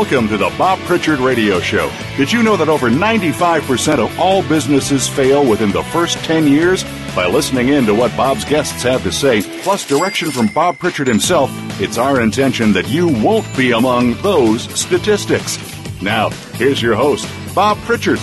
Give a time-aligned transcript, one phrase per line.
[0.00, 1.92] Welcome to the Bob Pritchard Radio Show.
[2.16, 6.84] Did you know that over 95% of all businesses fail within the first 10 years?
[7.14, 11.06] By listening in to what Bob's guests have to say, plus direction from Bob Pritchard
[11.06, 11.50] himself,
[11.82, 15.58] it's our intention that you won't be among those statistics.
[16.00, 18.20] Now, here's your host, Bob Pritchard.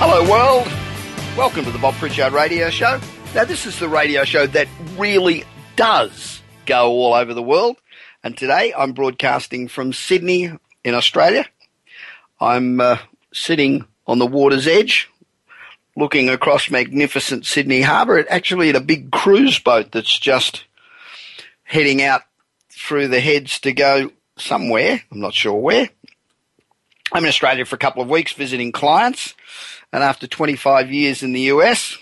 [0.00, 0.66] Hello, world.
[1.38, 2.98] Welcome to the Bob Pritchard Radio Show.
[3.32, 4.66] Now, this is the radio show that
[4.96, 5.44] really
[5.76, 7.80] does go all over the world.
[8.24, 10.50] And today I'm broadcasting from Sydney
[10.82, 11.46] in Australia.
[12.40, 12.98] I'm uh,
[13.32, 15.08] sitting on the water's edge,
[15.96, 18.24] looking across magnificent Sydney Harbour.
[18.28, 20.64] Actually, at a big cruise boat that's just
[21.62, 22.22] heading out
[22.70, 25.00] through the heads to go somewhere.
[25.12, 25.88] I'm not sure where.
[27.12, 29.34] I'm in Australia for a couple of weeks visiting clients,
[29.92, 31.96] and after 25 years in the US,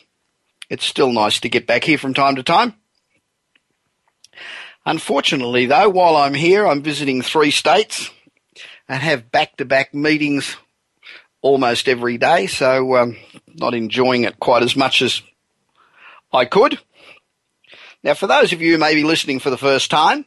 [0.70, 2.74] it's still nice to get back here from time to time.
[4.86, 8.08] Unfortunately, though, while I'm here, I'm visiting three states
[8.88, 10.56] and have back to back meetings
[11.42, 13.16] almost every day, so um,
[13.52, 15.22] not enjoying it quite as much as
[16.32, 16.78] I could.
[18.04, 20.24] Now, for those of you who may be listening for the first time,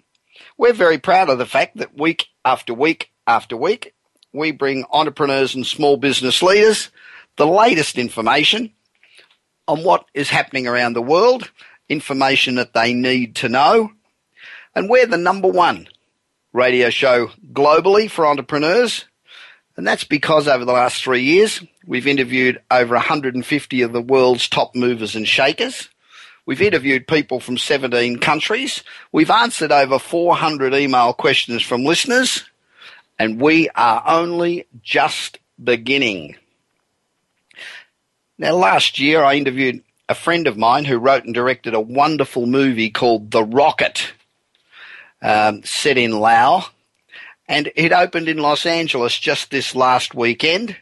[0.58, 3.96] we're very proud of the fact that week after week after week,
[4.34, 6.90] we bring entrepreneurs and small business leaders
[7.38, 8.74] the latest information
[9.70, 11.50] on what is happening around the world,
[11.88, 13.92] information that they need to know,
[14.76, 15.88] and we're the number one
[16.54, 19.06] radio show globally for entrepreneurs.
[19.78, 24.50] And that's because over the last three years, we've interviewed over 150 of the world's
[24.50, 25.90] top movers and shakers.
[26.46, 28.84] We've interviewed people from 17 countries.
[29.12, 32.44] We've answered over 400 email questions from listeners.
[33.18, 36.36] And we are only just beginning.
[38.38, 42.46] Now, last year I interviewed a friend of mine who wrote and directed a wonderful
[42.46, 44.14] movie called The Rocket
[45.22, 46.70] um, set in Laos.
[47.48, 50.78] And it opened in Los Angeles just this last weekend.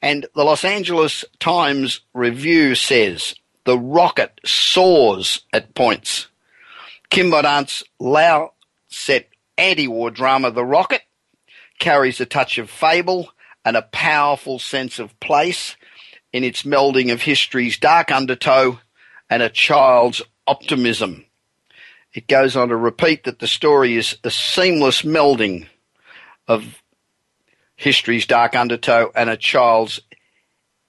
[0.00, 3.34] And the Los Angeles Times Review says
[3.64, 6.28] the rocket soars at points.
[7.10, 8.52] Kim Mordaunt's Lao
[8.88, 11.02] set anti war drama The Rocket
[11.78, 13.30] carries a touch of fable
[13.64, 15.76] and a powerful sense of place
[16.32, 18.78] in its melding of history's dark undertow
[19.28, 21.25] and a child's optimism.
[22.16, 25.66] It goes on to repeat that the story is a seamless melding
[26.48, 26.82] of
[27.76, 30.00] history's dark undertow and a child's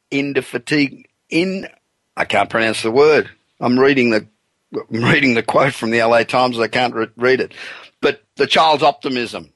[0.09, 1.67] indefatigue in
[2.15, 3.29] I can't pronounce the word.
[3.59, 4.25] I'm reading the
[4.73, 6.57] I'm reading the quote from the LA Times.
[6.59, 7.53] I can't re- read it,
[8.01, 9.51] but the child's optimism.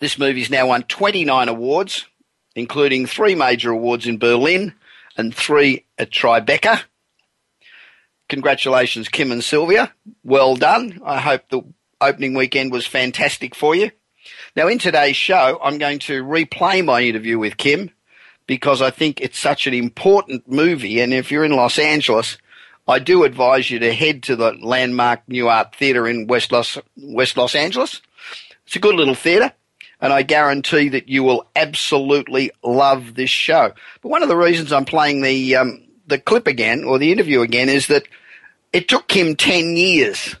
[0.00, 2.04] This movie's now won 29 awards,
[2.54, 4.74] including three major awards in Berlin
[5.16, 6.82] and three at Tribeca.
[8.28, 9.92] Congratulations, Kim and Sylvia.
[10.24, 11.00] Well done.
[11.04, 11.62] I hope the
[12.00, 13.90] opening weekend was fantastic for you.
[14.56, 17.90] Now, in today's show, I'm going to replay my interview with Kim
[18.46, 21.00] because I think it's such an important movie.
[21.00, 22.38] And if you're in Los Angeles,
[22.88, 26.78] I do advise you to head to the landmark New Art Theatre in West Los,
[26.96, 28.00] West Los Angeles.
[28.66, 29.52] It's a good little theatre,
[30.00, 33.72] and I guarantee that you will absolutely love this show.
[34.02, 37.42] But one of the reasons I'm playing the um, the clip again or the interview
[37.42, 38.06] again is that
[38.72, 40.36] it took him 10 years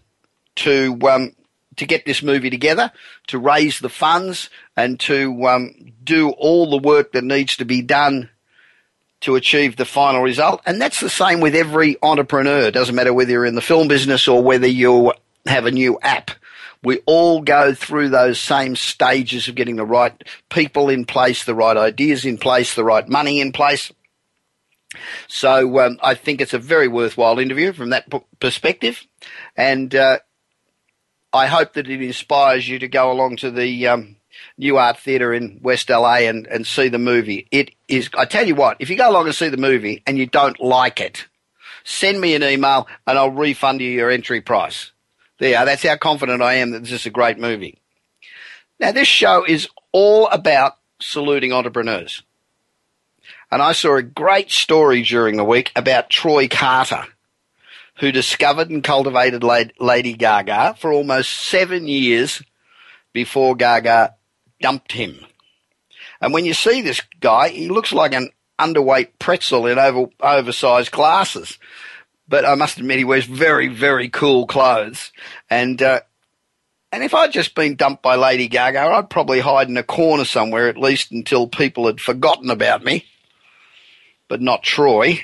[0.56, 1.32] to um,
[1.76, 2.90] to get this movie together,
[3.28, 7.82] to raise the funds, and to um, do all the work that needs to be
[7.82, 8.30] done
[9.20, 10.60] to achieve the final result.
[10.66, 12.62] And that's the same with every entrepreneur.
[12.62, 15.12] It doesn't matter whether you're in the film business or whether you
[15.46, 16.30] have a new app.
[16.82, 21.54] We all go through those same stages of getting the right people in place, the
[21.54, 23.90] right ideas in place, the right money in place.
[25.28, 28.06] So um, I think it's a very worthwhile interview from that
[28.40, 29.04] perspective,
[29.56, 30.18] and uh,
[31.32, 34.16] I hope that it inspires you to go along to the um,
[34.56, 37.48] New Art Theatre in West LA and, and see the movie.
[37.50, 38.08] It is.
[38.16, 40.60] I tell you what, if you go along and see the movie and you don't
[40.60, 41.26] like it,
[41.84, 44.92] send me an email and I'll refund you your entry price.
[45.38, 47.78] There, that's how confident I am that this is a great movie.
[48.80, 52.22] Now, this show is all about saluting entrepreneurs.
[53.50, 57.04] And I saw a great story during the week about Troy Carter,
[57.98, 62.42] who discovered and cultivated Lady Gaga for almost seven years
[63.12, 64.14] before Gaga
[64.60, 65.24] dumped him.
[66.20, 70.90] And when you see this guy, he looks like an underweight pretzel in over, oversized
[70.90, 71.58] glasses.
[72.28, 75.12] But I must admit, he wears very, very cool clothes.
[75.48, 76.00] And uh,
[76.90, 80.24] and if I'd just been dumped by Lady Gaga, I'd probably hide in a corner
[80.24, 83.04] somewhere at least until people had forgotten about me
[84.28, 85.20] but not Troy.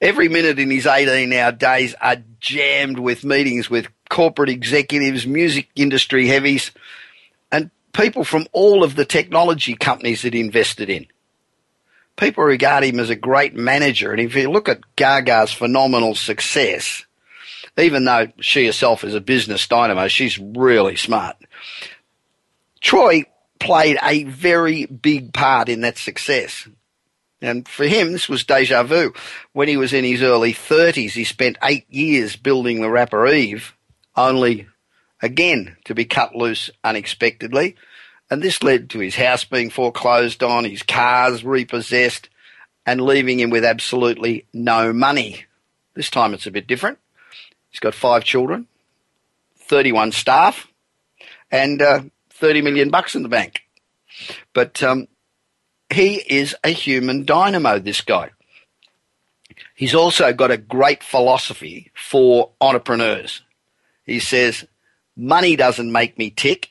[0.00, 5.68] Every minute in his 18 hour days are jammed with meetings with corporate executives, music
[5.74, 6.70] industry heavies,
[7.50, 11.06] and people from all of the technology companies that invested in.
[12.16, 14.12] People regard him as a great manager.
[14.12, 17.04] And if you look at Gaga's phenomenal success,
[17.76, 21.36] even though she herself is a business dynamo, she's really smart.
[22.80, 23.24] Troy
[23.60, 26.68] played a very big part in that success.
[27.40, 29.12] And for him, this was deja vu.
[29.52, 33.76] When he was in his early 30s, he spent eight years building the Rapper Eve,
[34.16, 34.66] only
[35.22, 37.76] again to be cut loose unexpectedly.
[38.30, 42.28] And this led to his house being foreclosed on, his cars repossessed,
[42.84, 45.44] and leaving him with absolutely no money.
[45.94, 46.98] This time it's a bit different.
[47.70, 48.66] He's got five children,
[49.56, 50.68] 31 staff,
[51.50, 53.62] and uh, 30 million bucks in the bank.
[54.52, 55.06] But um,
[55.90, 58.30] he is a human dynamo, this guy.
[59.74, 63.42] He's also got a great philosophy for entrepreneurs.
[64.04, 64.66] He says,
[65.16, 66.70] money doesn't make me tick.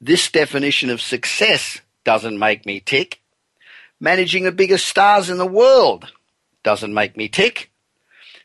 [0.00, 3.20] This definition of success doesn't make me tick.
[4.00, 6.12] Managing the biggest stars in the world
[6.62, 7.70] doesn't make me tick.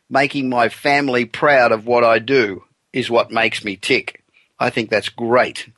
[0.08, 4.24] Making my family proud of what I do is what makes me tick.
[4.58, 5.68] I think that's great.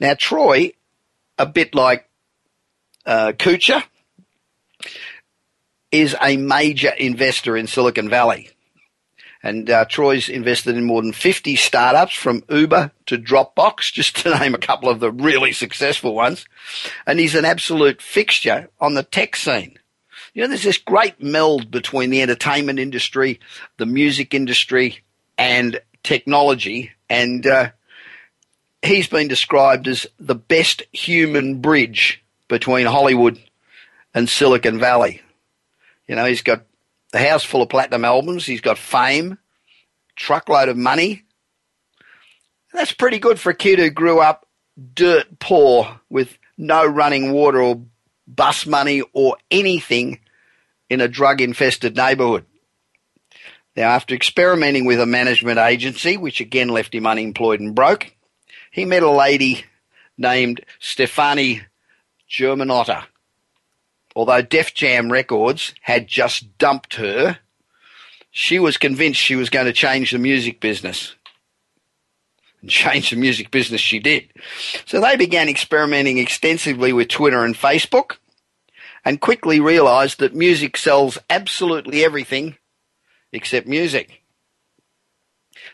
[0.00, 0.72] Now, Troy,
[1.38, 2.09] a bit like
[3.06, 3.82] uh, Kutcher,
[5.90, 8.50] is a major investor in Silicon Valley.
[9.42, 14.38] And uh, Troy's invested in more than 50 startups from Uber to Dropbox, just to
[14.38, 16.46] name a couple of the really successful ones.
[17.06, 19.78] And he's an absolute fixture on the tech scene.
[20.34, 23.40] You know, there's this great meld between the entertainment industry,
[23.78, 25.00] the music industry,
[25.36, 26.92] and technology.
[27.08, 27.70] And uh,
[28.82, 33.40] he's been described as the best human bridge between Hollywood
[34.12, 35.22] and Silicon Valley.
[36.06, 36.66] You know, he's got
[37.14, 39.38] a house full of platinum albums, he's got fame,
[40.16, 41.22] truckload of money.
[42.74, 44.46] That's pretty good for a kid who grew up
[44.94, 47.82] dirt poor with no running water or
[48.26, 50.20] bus money or anything
[50.88, 52.44] in a drug infested neighbourhood.
[53.76, 58.12] Now, after experimenting with a management agency, which again left him unemployed and broke,
[58.72, 59.64] he met a lady
[60.18, 61.62] named Stefani
[62.30, 63.04] Germanotta.
[64.14, 67.38] Although Def Jam Records had just dumped her,
[68.30, 71.14] she was convinced she was going to change the music business.
[72.60, 74.28] And change the music business she did.
[74.84, 78.16] So they began experimenting extensively with Twitter and Facebook
[79.04, 82.56] and quickly realized that music sells absolutely everything
[83.32, 84.22] except music.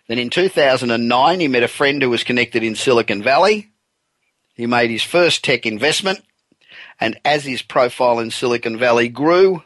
[0.09, 3.71] Then in 2009, he met a friend who was connected in Silicon Valley.
[4.55, 6.21] He made his first tech investment
[7.01, 9.63] and as his profile in Silicon Valley grew,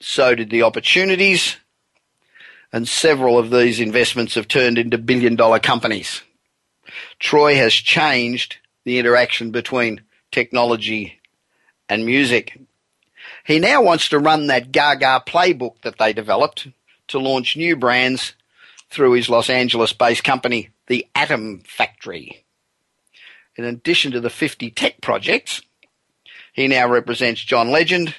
[0.00, 1.56] so did the opportunities.
[2.72, 6.22] And several of these investments have turned into billion dollar companies.
[7.18, 11.20] Troy has changed the interaction between technology
[11.88, 12.58] and music.
[13.44, 16.68] He now wants to run that Gaga playbook that they developed
[17.08, 18.34] to launch new brands
[18.90, 22.44] through his Los Angeles based company, the Atom Factory.
[23.56, 25.62] In addition to the 50 tech projects,
[26.56, 28.14] he now represents John Legend,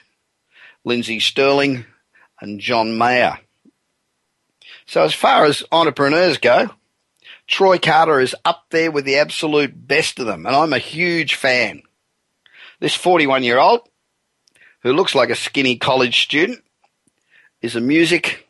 [0.85, 1.85] Lindsey Stirling,
[2.39, 3.39] and John Mayer.
[4.85, 6.69] So as far as entrepreneurs go,
[7.47, 11.33] Troy Carter is up there with the absolute best of them, and I'm a huge
[11.33, 11.81] fan.
[12.79, 13.81] This 41 year old,
[14.81, 16.63] who looks like a skinny college student,
[17.61, 18.47] is a music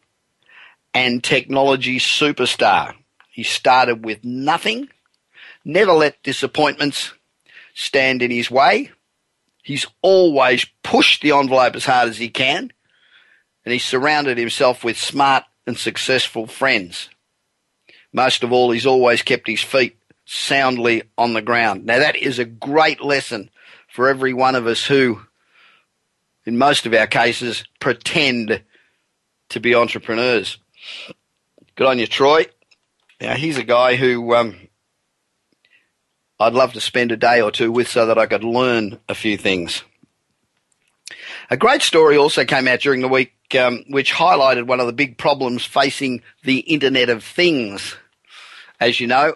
[0.93, 2.93] and technology superstar.
[3.31, 4.89] He started with nothing,
[5.63, 7.13] never let disappointments
[7.73, 8.91] stand in his way,
[9.67, 12.71] He's always pushed the envelope as hard as he can,
[13.65, 17.09] and he's surrounded himself with smart and successful friends.
[18.13, 21.85] Most of all, he's always kept his feet soundly on the ground.
[21.85, 23.49] Now, that is a great lesson
[23.89, 25.19] for every one of us who,
[26.45, 28.63] in most of our cases, pretend
[29.49, 30.59] to be entrepreneurs.
[31.75, 32.45] Good on you, Troy.
[33.19, 34.66] Now, he's a guy who um,
[36.39, 39.15] I'd love to spend a day or two with so that I could learn a
[39.15, 39.83] few things.
[41.49, 44.93] A great story also came out during the week um, which highlighted one of the
[44.93, 47.95] big problems facing the Internet of Things.
[48.79, 49.35] As you know,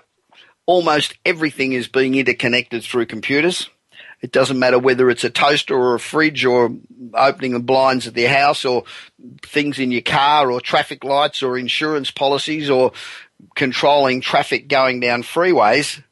[0.66, 3.70] almost everything is being interconnected through computers.
[4.22, 6.76] It doesn't matter whether it's a toaster or a fridge or
[7.16, 8.84] opening the blinds of your house or
[9.42, 12.92] things in your car or traffic lights or insurance policies or
[13.56, 16.04] controlling traffic going down freeways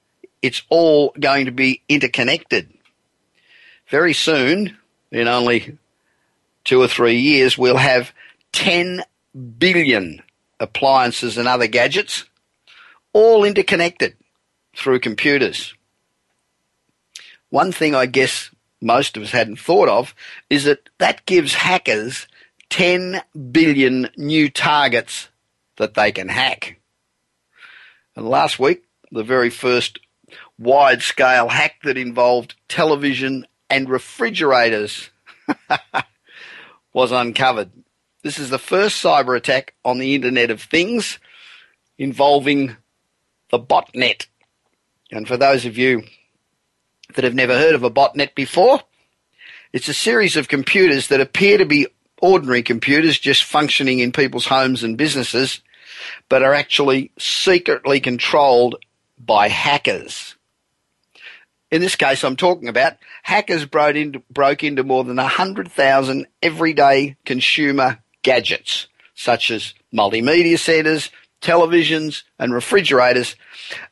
[0.41, 2.71] it's all going to be interconnected.
[3.89, 4.77] Very soon,
[5.11, 5.77] in only
[6.63, 8.13] two or three years, we'll have
[8.51, 9.03] 10
[9.57, 10.21] billion
[10.59, 12.25] appliances and other gadgets
[13.13, 14.15] all interconnected
[14.75, 15.73] through computers.
[17.49, 20.13] one thing I guess most of us hadn't thought of
[20.49, 22.27] is that that gives hackers
[22.69, 25.29] 10 billion new targets
[25.77, 26.79] that they can hack.
[28.15, 29.99] And last week, the very first
[30.59, 35.09] wide scale hack that involved television and refrigerators
[36.93, 37.71] was uncovered.
[38.23, 41.17] This is the first cyber attack on the Internet of Things
[41.97, 42.75] involving
[43.49, 44.27] the botnet.
[45.11, 46.03] And for those of you
[47.15, 48.81] that have never heard of a botnet before,
[49.71, 51.87] it's a series of computers that appear to be
[52.21, 55.61] ordinary computers just functioning in people's homes and businesses,
[56.27, 58.75] but are actually secretly controlled
[59.17, 60.35] by hackers.
[61.71, 67.15] In this case, I'm talking about hackers broke into, broke into more than 100,000 everyday
[67.25, 71.11] consumer gadgets, such as multimedia centers,
[71.41, 73.35] televisions, and refrigerators,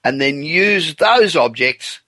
[0.03, 1.99] and then used those objects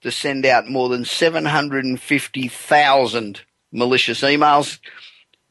[0.00, 3.40] to send out more than 750,000
[3.70, 4.78] malicious emails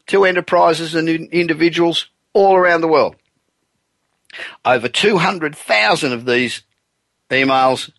[0.08, 3.16] to enterprises and individuals all around the world.
[4.66, 6.64] Over 200,000 of these
[7.30, 7.92] emails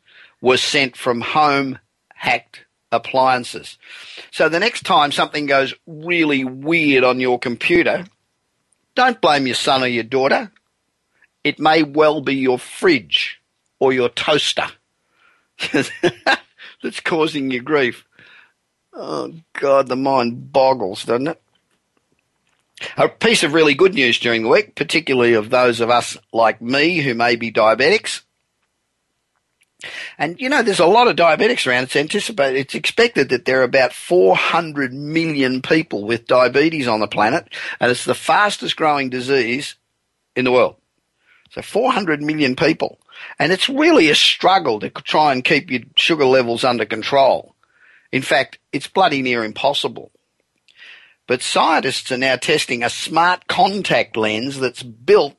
[0.42, 1.78] were sent from home
[2.14, 3.78] hacked appliances.
[4.30, 8.04] So the next time something goes really weird on your computer,
[8.94, 10.52] don't blame your son or your daughter.
[11.42, 13.40] It may well be your fridge
[13.80, 14.66] or your toaster
[15.72, 18.04] that's causing you grief.
[18.92, 21.42] Oh, God, the mind boggles, doesn't it?
[22.96, 26.60] A piece of really good news during the week, particularly of those of us like
[26.60, 28.22] me who may be diabetics.
[30.18, 31.84] And you know, there's a lot of diabetics around.
[31.84, 37.08] It's anticipated, it's expected that there are about 400 million people with diabetes on the
[37.08, 37.48] planet,
[37.80, 39.76] and it's the fastest growing disease
[40.36, 40.76] in the world.
[41.50, 42.98] So 400 million people.
[43.38, 47.54] And it's really a struggle to try and keep your sugar levels under control.
[48.10, 50.10] In fact, it's bloody near impossible.
[51.26, 55.36] But scientists are now testing a smart contact lens that's built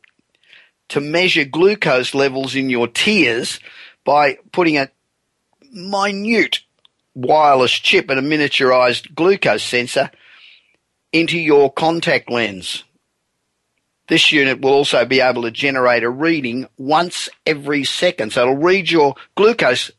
[0.89, 3.59] to measure glucose levels in your tears
[4.03, 4.89] by putting a
[5.71, 6.61] minute
[7.15, 10.11] wireless chip and a miniaturized glucose sensor
[11.11, 12.83] into your contact lens.
[14.07, 18.33] This unit will also be able to generate a reading once every second.
[18.33, 19.91] So it'll read your glucose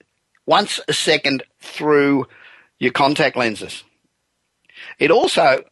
[0.47, 2.27] once a second through
[2.79, 3.83] your contact lenses.
[4.99, 5.65] It also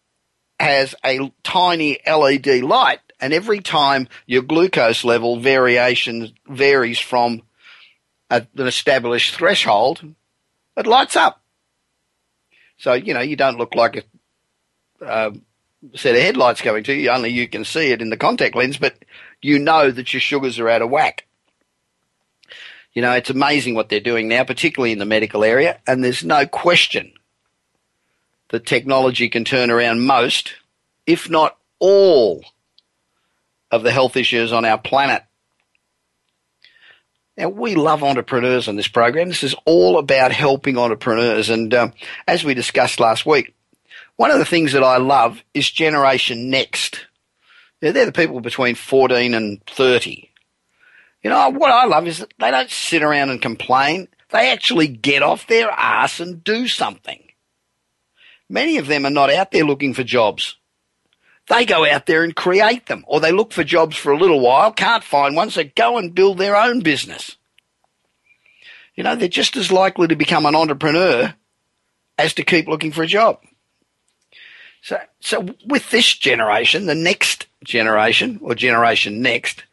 [0.59, 7.43] has a tiny LED light and every time your glucose level variation varies from
[8.33, 10.03] an established threshold,
[10.77, 11.41] it lights up.
[12.79, 13.97] So, you know, you don't look like
[15.01, 15.31] a, uh,
[15.95, 17.11] set of headlights going to you.
[17.11, 18.95] Only you can see it in the contact lens, but
[19.41, 21.27] you know that your sugars are out of whack.
[22.93, 26.25] You know, it's amazing what they're doing now, particularly in the medical area, and there's
[26.25, 27.13] no question
[28.49, 30.55] that technology can turn around most,
[31.07, 32.45] if not all,
[33.71, 35.23] of the health issues on our planet.
[37.37, 39.29] Now, we love entrepreneurs on this program.
[39.29, 41.49] This is all about helping entrepreneurs.
[41.49, 41.93] And um,
[42.27, 43.55] as we discussed last week,
[44.17, 47.07] one of the things that I love is Generation Next.
[47.81, 50.31] They're the people between 14 and 30.
[51.23, 54.09] You know, what I love is that they don't sit around and complain.
[54.31, 57.21] They actually get off their ass and do something.
[58.49, 60.57] Many of them are not out there looking for jobs.
[61.53, 64.41] They go out there and create them, or they look for jobs for a little
[64.41, 67.37] while, can't find one, so go and build their own business.
[68.95, 71.35] You know, they're just as likely to become an entrepreneur
[72.17, 73.39] as to keep looking for a job.
[74.81, 79.65] So, so with this generation, the next generation or generation next,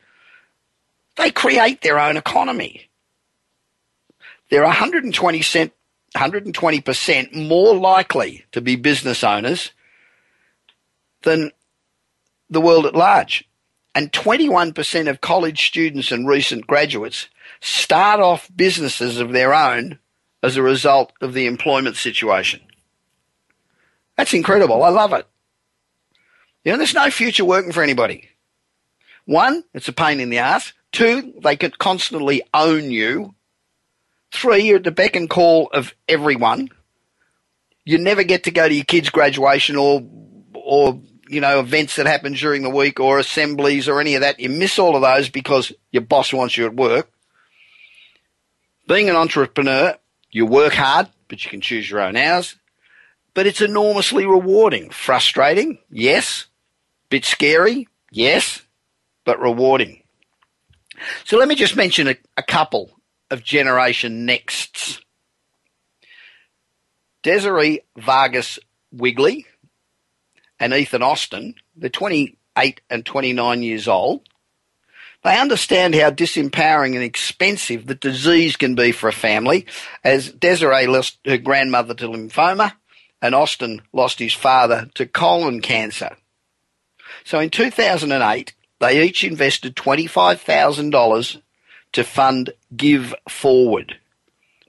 [1.16, 2.90] they create their own economy.
[4.50, 5.72] They're 120 cent,
[6.14, 9.72] 120% more likely to be business owners
[11.22, 11.52] than
[12.50, 13.46] the world at large.
[13.96, 17.28] And 21% of college students and recent graduates
[17.60, 20.00] start off businesses of their own
[20.42, 22.62] as a result of the employment situation.
[24.16, 24.84] That's incredible.
[24.84, 25.28] I love it.
[26.64, 28.30] You know, there's no future working for anybody.
[29.26, 30.74] One, it's a pain in the ass.
[30.92, 33.36] Two, they could constantly own you.
[34.32, 36.70] Three, you're at the beck and call of everyone.
[37.86, 40.04] You never get to go to your kid's graduation or,
[40.54, 44.40] or, you know, events that happen during the week or assemblies or any of that.
[44.40, 47.10] You miss all of those because your boss wants you at work.
[48.88, 49.96] Being an entrepreneur,
[50.32, 52.56] you work hard, but you can choose your own hours
[53.34, 54.90] but it's enormously rewarding.
[54.90, 56.48] Frustrating, yes.
[57.10, 58.62] Bit scary, yes,
[59.24, 60.04] but rewarding.
[61.24, 62.92] So let me just mention a, a couple
[63.32, 65.00] of Generation Nexts.
[67.24, 68.60] Desiree Vargas
[68.92, 69.46] Wigley
[70.60, 74.28] and Ethan Austin, they're 28 and 29 years old.
[75.24, 79.66] They understand how disempowering and expensive the disease can be for a family,
[80.04, 82.74] as Desiree lost her grandmother to lymphoma
[83.22, 86.16] and Austin lost his father to colon cancer.
[87.26, 91.42] So in 2008, they each invested $25,000
[91.92, 93.98] to fund Give Forward,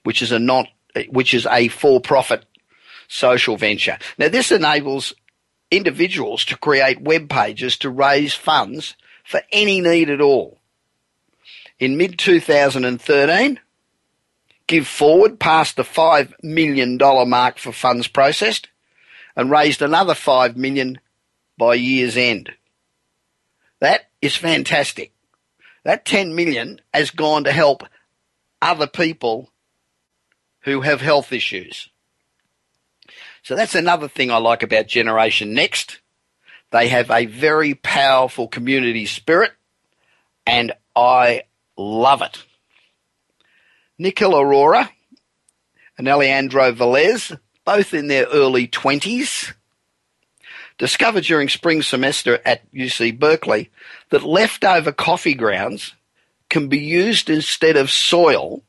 [0.03, 0.67] which is a not,
[1.09, 2.45] which is a for-profit
[3.07, 3.97] social venture.
[4.17, 5.13] Now this enables
[5.71, 10.59] individuals to create web pages to raise funds for any need at all.
[11.79, 13.59] In mid 2013,
[14.67, 16.97] Give Forward passed the $5 million
[17.27, 18.69] mark for funds processed
[19.35, 20.99] and raised another 5 million
[21.57, 22.51] by year's end.
[23.79, 25.11] That is fantastic.
[25.83, 27.83] That 10 million has gone to help
[28.61, 29.49] other people
[30.61, 31.89] who have health issues.
[33.43, 35.99] So that's another thing I like about Generation Next.
[36.71, 39.51] They have a very powerful community spirit
[40.45, 41.43] and I
[41.77, 42.43] love it.
[43.97, 44.89] Nikhil Arora
[45.97, 49.53] and Alejandro Velez, both in their early 20s,
[50.77, 53.69] discovered during spring semester at UC Berkeley
[54.09, 55.93] that leftover coffee grounds
[56.49, 58.63] can be used instead of soil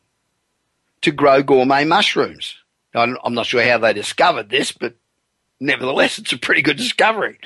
[1.00, 2.61] to grow gourmet mushrooms.
[2.94, 4.94] I'm not sure how they discovered this, but
[5.60, 7.38] nevertheless, it's a pretty good discovery.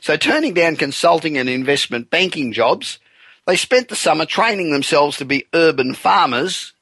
[0.00, 2.98] So turning down consulting and investment banking jobs,
[3.46, 6.72] they spent the summer training themselves to be urban farmers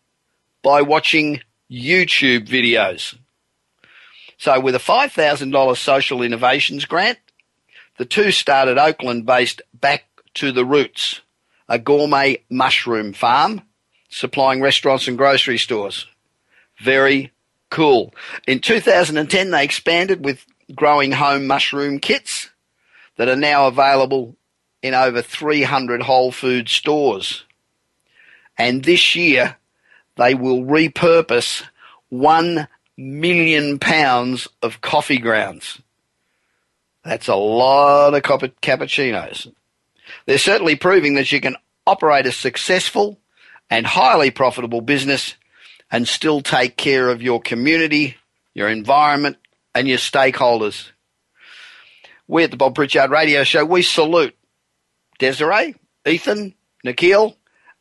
[0.63, 1.41] by watching
[1.71, 3.17] YouTube videos.
[4.39, 7.19] So with a $5,000 social innovations grant,
[7.99, 10.05] the two started Oakland based Back
[10.35, 11.21] to the Roots,
[11.69, 13.63] a gourmet mushroom farm
[14.09, 16.07] supplying restaurants and grocery stores.
[16.81, 17.33] Very
[17.73, 18.15] cool.
[18.47, 22.51] In 2010, they expanded with growing home mushroom kits
[23.17, 24.37] that are now available
[24.83, 27.45] in over 300 Whole Food stores.
[28.59, 29.57] And this year,
[30.17, 31.65] they will repurpose
[32.11, 35.81] 1 million pounds of coffee grounds.
[37.05, 39.51] That's a lot of cappuccinos.
[40.27, 41.57] They're certainly proving that you can
[41.87, 43.19] operate a successful
[43.71, 45.37] and highly profitable business
[45.93, 48.17] and still take care of your community,
[48.55, 49.37] your environment,
[49.75, 50.91] and your stakeholders.
[52.27, 54.35] We at the Bob Pritchard Radio Show, we salute
[55.19, 55.75] Desiree,
[56.07, 57.37] Ethan, Nikhil,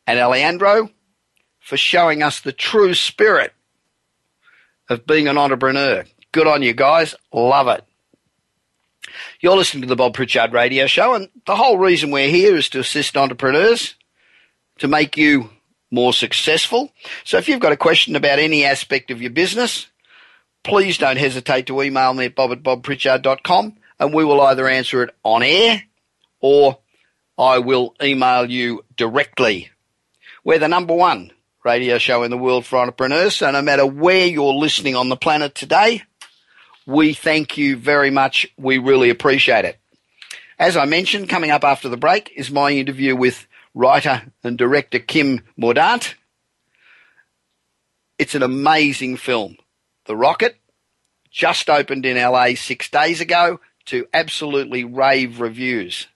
[0.06, 0.90] and Alejandro
[1.58, 3.54] for showing us the true spirit
[4.90, 6.04] of being an entrepreneur.
[6.32, 7.14] Good on you guys.
[7.32, 7.84] Love it.
[9.40, 12.68] You're listening to the Bob Pritchard Radio Show, and the whole reason we're here is
[12.70, 13.94] to assist entrepreneurs
[14.78, 15.50] to make you
[15.92, 16.90] more successful.
[17.24, 19.86] So if you've got a question about any aspect of your business,
[20.64, 25.02] please don't hesitate to email me at bob at bobpritchard.com and we will either answer
[25.02, 25.84] it on air
[26.40, 26.78] or
[27.38, 29.70] I will email you directly.
[30.44, 31.30] We're the number one
[31.64, 33.36] radio show in the world for entrepreneurs.
[33.36, 36.02] So no matter where you're listening on the planet today,
[36.86, 38.46] we thank you very much.
[38.56, 39.78] We really appreciate it.
[40.58, 44.98] As I mentioned, coming up after the break is my interview with writer and director
[44.98, 46.14] Kim Mordaunt.
[48.18, 49.56] It's an amazing film.
[50.06, 50.56] The Rocket
[51.30, 56.06] just opened in LA six days ago to absolutely rave reviews.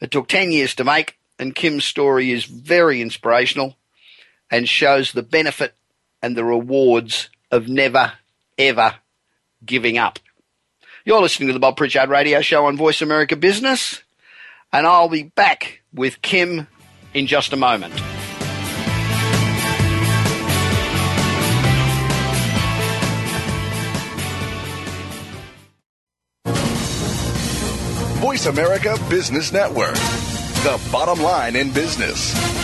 [0.00, 3.76] It took 10 years to make, and Kim's story is very inspirational
[4.50, 5.74] and shows the benefit
[6.22, 8.14] and the rewards of never,
[8.58, 8.96] ever
[9.64, 10.18] giving up.
[11.04, 14.02] You're listening to the Bob Pritchard Radio Show on Voice America Business,
[14.72, 16.66] and I'll be back with Kim
[17.14, 17.94] in just a moment.
[28.20, 32.63] Voice America Business Network, the bottom line in business.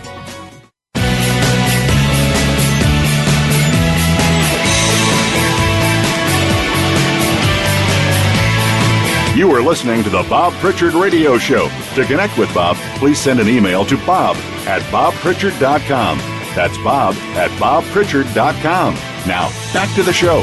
[9.41, 11.67] You are listening to the Bob Pritchard Radio Show.
[11.95, 14.35] To connect with Bob, please send an email to bob
[14.67, 16.19] at bobpritchard.com.
[16.55, 18.93] That's bob at bobpritchard.com.
[19.25, 20.41] Now, back to the show.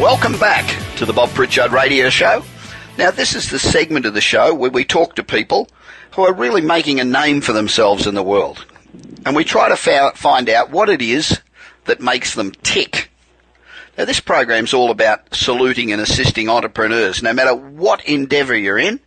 [0.00, 2.42] Welcome back to the Bob Pritchard Radio Show.
[2.96, 5.68] Now, this is the segment of the show where we talk to people
[6.12, 8.64] who are really making a name for themselves in the world.
[9.26, 9.76] And we try to
[10.16, 11.42] find out what it is
[11.84, 13.10] that makes them tick.
[13.96, 19.00] Now, this program's all about saluting and assisting entrepreneurs, no matter what endeavour you're in,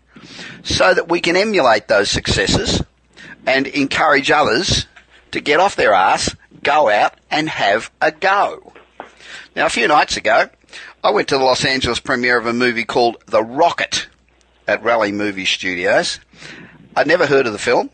[0.64, 2.82] so that we can emulate those successes
[3.46, 4.88] and encourage others
[5.32, 8.74] to get off their ass, go out and have a go.
[9.56, 10.50] Now, a few nights ago,
[11.04, 14.08] I went to the Los Angeles premiere of a movie called The Rocket
[14.68, 16.20] at Raleigh Movie Studios.
[16.96, 17.90] I'd never heard of the film,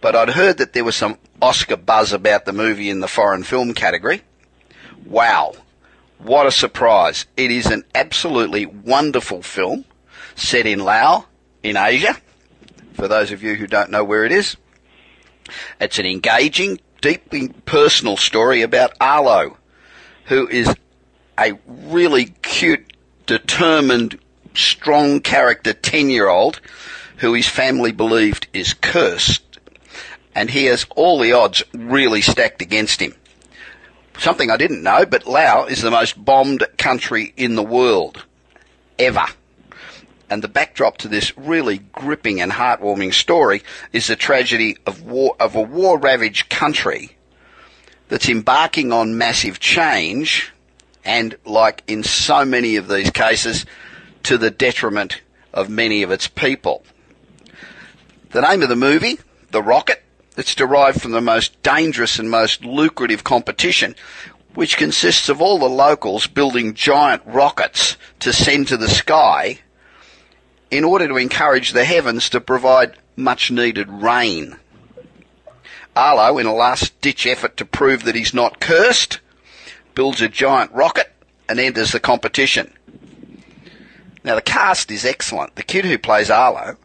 [0.00, 3.44] but I'd heard that there was some Oscar buzz about the movie in the foreign
[3.44, 4.22] film category.
[5.04, 5.54] Wow.
[6.18, 7.26] What a surprise.
[7.36, 9.84] It is an absolutely wonderful film
[10.34, 11.24] set in Laos
[11.62, 12.16] in Asia.
[12.94, 14.56] For those of you who don't know where it is,
[15.80, 19.56] it's an engaging, deeply personal story about Ahlo,
[20.24, 20.74] who is
[21.38, 22.92] a really cute,
[23.26, 24.18] determined,
[24.54, 26.60] strong character 10 year old
[27.18, 29.42] who his family believed is cursed.
[30.34, 33.14] And he has all the odds really stacked against him
[34.18, 38.24] something I didn't know, but Laos is the most bombed country in the world
[38.98, 39.26] ever.
[40.28, 45.36] And the backdrop to this really gripping and heartwarming story is the tragedy of war,
[45.38, 47.16] of a war ravaged country
[48.08, 50.52] that's embarking on massive change
[51.04, 53.66] and like in so many of these cases
[54.24, 55.22] to the detriment
[55.54, 56.84] of many of its people.
[58.30, 59.18] The name of the movie,
[59.52, 60.02] The Rocket,
[60.36, 63.96] that's derived from the most dangerous and most lucrative competition,
[64.54, 69.58] which consists of all the locals building giant rockets to send to the sky
[70.70, 74.56] in order to encourage the heavens to provide much needed rain.
[75.96, 79.20] Ahlo, in a last ditch effort to prove that he's not cursed,
[79.94, 81.10] builds a giant rocket
[81.48, 82.72] and enters the competition.
[84.22, 85.54] Now the cast is excellent.
[85.56, 86.76] The kid who plays Ahlo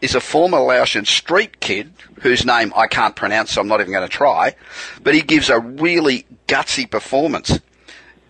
[0.00, 3.92] is a former Laotian street kid whose name I can't pronounce, so I'm not even
[3.92, 4.54] going to try,
[5.02, 7.58] but he gives a really gutsy performance.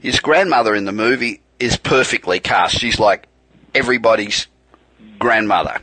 [0.01, 2.77] His grandmother in the movie is perfectly cast.
[2.77, 3.27] She's like
[3.75, 4.47] everybody's
[5.19, 5.79] grandmother.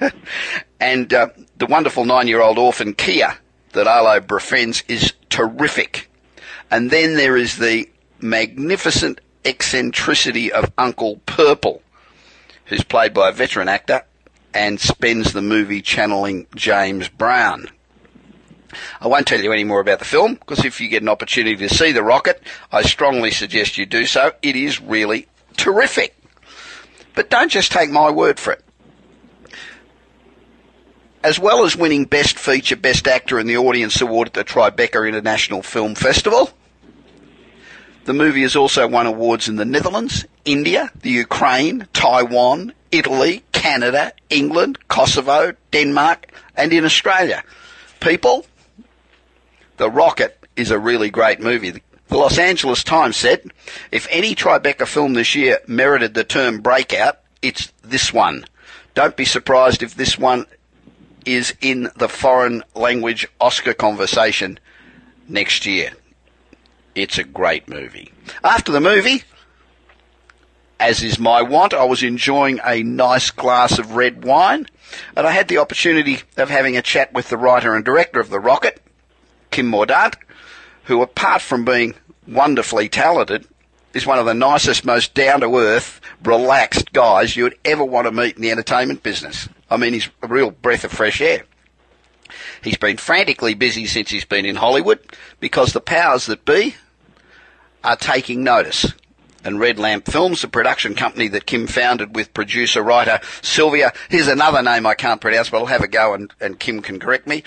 [0.80, 1.28] and uh,
[1.58, 3.36] the wonderful nine-year-old orphan Kia
[3.72, 6.10] that Ahlo befriends is terrific.
[6.70, 7.88] And then there is the
[8.20, 11.82] magnificent eccentricity of Uncle Purple,
[12.66, 14.04] who's played by a veteran actor
[14.54, 17.68] and spends the movie channeling James Brown.
[19.00, 21.56] I won't tell you any more about the film because if you get an opportunity
[21.56, 24.32] to see The Rocket, I strongly suggest you do so.
[24.42, 26.16] It is really terrific.
[27.14, 28.64] But don't just take my word for it.
[31.22, 35.06] As well as winning Best Feature, Best Actor in the Audience Award at the Tribeca
[35.06, 36.50] International Film Festival,
[38.10, 44.12] the movie has also won awards in the Netherlands, India, the Ukraine, Taiwan, Italy, Canada,
[44.28, 47.44] England, Kosovo, Denmark, and in Australia.
[48.00, 48.46] People,
[49.76, 51.70] The Rocket is a really great movie.
[51.70, 53.48] The Los Angeles Times said,
[53.92, 58.44] if any Tribeca film this year merited the term breakout, it's this one.
[58.94, 60.46] Don't be surprised if this one
[61.24, 64.58] is in the foreign language Oscar conversation
[65.28, 65.92] next year.
[66.94, 68.12] It's a great movie.
[68.42, 69.22] After the movie,
[70.78, 74.66] as is my wont, I was enjoying a nice glass of red wine,
[75.16, 78.30] and I had the opportunity of having a chat with the writer and director of
[78.30, 78.82] The Rocket,
[79.50, 80.14] Kim Mordaunt,
[80.84, 81.94] who, apart from being
[82.26, 83.46] wonderfully talented,
[83.94, 88.06] is one of the nicest, most down to earth, relaxed guys you would ever want
[88.06, 89.48] to meet in the entertainment business.
[89.70, 91.44] I mean, he's a real breath of fresh air.
[92.62, 95.00] He's been frantically busy since he's been in Hollywood
[95.38, 96.74] because the powers that be
[97.82, 98.92] are taking notice
[99.42, 103.92] and Red Lamp Films, the production company that Kim founded with producer writer Sylvia.
[104.08, 106.98] Here's another name I can't pronounce, but I'll have a go and, and Kim can
[106.98, 107.42] correct me.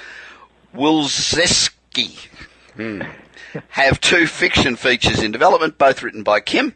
[0.73, 2.27] Wilzeski.
[2.75, 3.07] Mm.
[3.69, 6.73] have two fiction features in development, both written by Kim.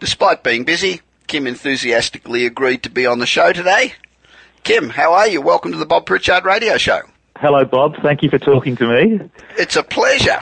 [0.00, 3.94] Despite being busy, Kim enthusiastically agreed to be on the show today.
[4.64, 5.40] Kim, how are you?
[5.40, 7.00] Welcome to the Bob Pritchard Radio Show.
[7.40, 7.94] Hello, Bob.
[8.02, 9.20] Thank you for talking to me.
[9.56, 10.40] It's a pleasure.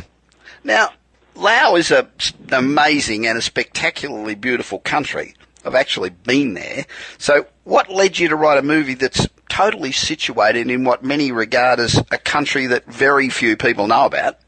[0.65, 0.89] Now,
[1.35, 2.09] Laos is a,
[2.49, 5.35] an amazing and a spectacularly beautiful country.
[5.63, 6.87] I've actually been there.
[7.19, 11.81] So, what led you to write a movie that's totally situated in what many regard
[11.81, 14.39] as a country that very few people know about?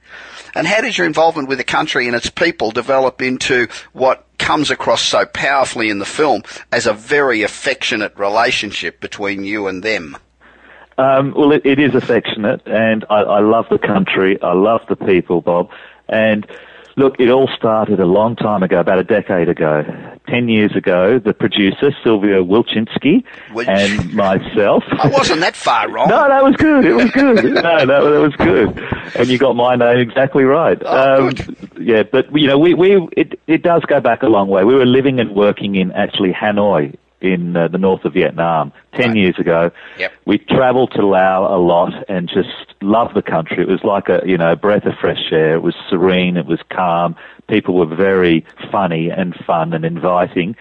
[0.55, 4.71] And how does your involvement with the country and its people develop into what comes
[4.71, 10.17] across so powerfully in the film as a very affectionate relationship between you and them?
[10.99, 14.37] Um, well, it, it is affectionate, and I, I love the country.
[14.43, 15.71] I love the people, Bob.
[16.09, 16.45] And
[16.97, 19.85] look, it all started a long time ago, about a decade ago.
[20.27, 23.23] Ten years ago, the producer, Sylvia Wilczynski,
[23.69, 24.83] and myself.
[24.99, 26.09] I wasn't that far wrong.
[26.09, 26.85] No, that was good.
[26.85, 27.45] It was good.
[27.55, 29.17] no, that, that was good.
[29.17, 30.83] And you got my name exactly right.
[30.85, 31.35] Oh, um,
[31.81, 34.65] yeah, but you know, we, we it it does go back a long way.
[34.65, 39.09] We were living and working in actually Hanoi in uh, the north of Vietnam ten
[39.11, 39.16] Right.
[39.16, 39.70] years ago.
[39.98, 40.12] Yep.
[40.24, 42.48] We travelled to Laos a lot and just
[42.81, 43.62] loved the country.
[43.62, 45.54] It was like a you know a breath of fresh air.
[45.54, 46.37] It was serene.
[46.37, 47.16] It was calm.
[47.48, 50.54] People were very funny and fun and inviting.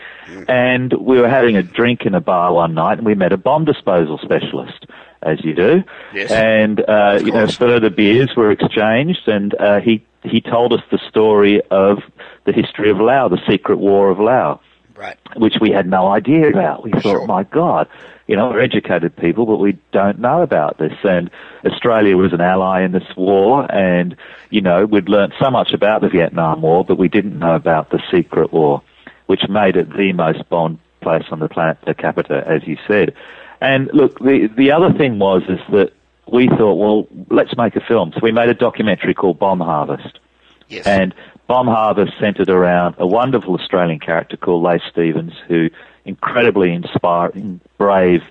[0.47, 3.37] And we were having a drink in a bar one night, and we met a
[3.37, 4.85] bomb disposal specialist,
[5.21, 5.83] as you do.
[6.13, 6.31] Yes.
[6.31, 10.99] And uh, you know, further beers were exchanged, and uh, he he told us the
[11.09, 11.99] story of
[12.45, 14.59] the history of Laos, the secret war of Laos
[14.97, 15.17] Right.
[15.35, 16.83] which we had no idea about.
[16.83, 17.27] We thought, Sure.
[17.27, 17.87] my God,
[18.27, 20.93] you know, we're educated people, but we don't know about this.
[21.03, 21.29] And
[21.65, 24.15] Australia was an ally in this war, and,
[24.49, 27.89] you know, we'd learnt so much about the Vietnam War, but we didn't know about
[27.91, 28.81] the secret war,
[29.27, 33.13] which made it the most bombed place on the planet per capita, as you said.
[33.61, 35.91] And look, the, the other thing was is that
[36.31, 38.11] we thought, well, let's make a film.
[38.13, 40.19] So we made a documentary called Bomb Harvest.
[40.67, 40.85] Yes.
[40.85, 41.13] And
[41.47, 45.69] Bomb Harvest centered around a wonderful Australian character called Laith Stevens, who
[46.03, 48.21] incredibly inspiring, brave,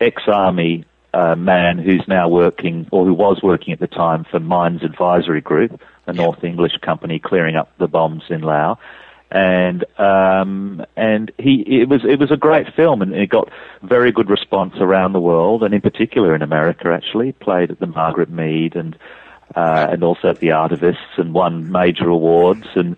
[0.00, 4.82] ex-army uh, man who's now working, or who was working at the time for Mines
[4.82, 8.78] Advisory Group, a North English company clearing up the bombs in Laos.
[9.32, 13.48] And um, and he it was it was a great film, and it got
[13.80, 16.88] very good response around the world, and in particular in America.
[16.92, 18.98] Actually, played at the Margaret Mead and
[19.54, 22.66] uh, and also at the Artivists and won major awards.
[22.74, 22.96] And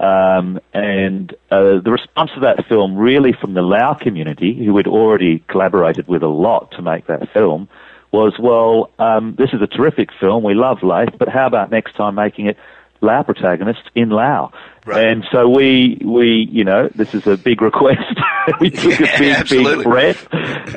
[0.00, 4.88] um, and uh, the response to that film really from the Lao community who had
[4.88, 7.68] already collaborated with a lot to make that film
[8.10, 10.42] was well um, this is a terrific film.
[10.42, 12.56] We love Laos but how about next time making it
[13.00, 14.52] Lao protagonists in Lao?
[14.84, 15.06] Right.
[15.06, 18.00] and so we we you know this is a big request.
[18.60, 19.76] We took Yeah, a big absolutely.
[19.76, 20.26] big breath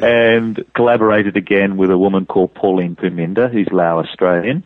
[0.04, 4.64] and collaborated again with a woman called Pauline Phoumindr who's Lao Australian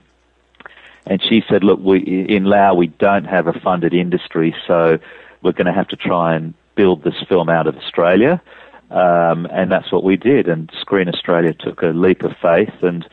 [1.10, 1.98] and she said, "Look, we
[2.30, 5.00] in Lao we don't have a funded industry, so
[5.41, 8.41] we're going to have to try and build this film out of Australia."
[8.91, 10.48] Um, and that's what we did.
[10.48, 13.06] And Screen Australia took a leap of faith, and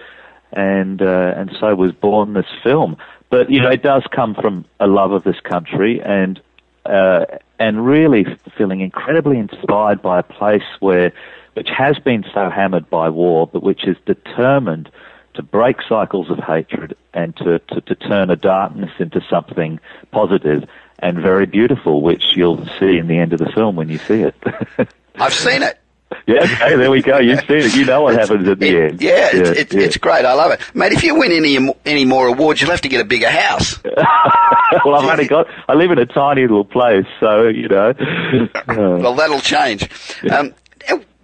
[0.53, 2.99] and uh, and so was born this film.
[3.31, 6.39] But you know, it does come from a love of this country, and
[6.85, 7.25] uh,
[7.59, 8.27] and really
[8.59, 11.13] feeling incredibly inspired by a place where,
[11.55, 14.91] which has been so hammered by war, but which is determined
[15.37, 19.79] to break cycles of hatred and to, to, to turn a darkness into something
[20.11, 20.69] positive
[20.99, 24.23] and very beautiful, which you'll see in the end of the film when you see
[24.23, 24.35] it.
[25.17, 25.79] I've seen it.
[26.27, 27.19] yeah, okay, there we go.
[27.19, 27.75] You've seen it.
[27.75, 29.03] You know what happens at the It- end.
[29.03, 29.81] yeah, it's, it's, yeah.
[29.81, 30.25] it's great.
[30.25, 30.93] I love it, mate.
[30.93, 33.83] If you win any any more awards, you'll have to get a bigger house.
[34.85, 35.47] well, I've only got.
[35.69, 37.93] I live in a tiny little place, so you know.
[38.69, 39.89] Well, that'll change.
[40.31, 40.55] Um,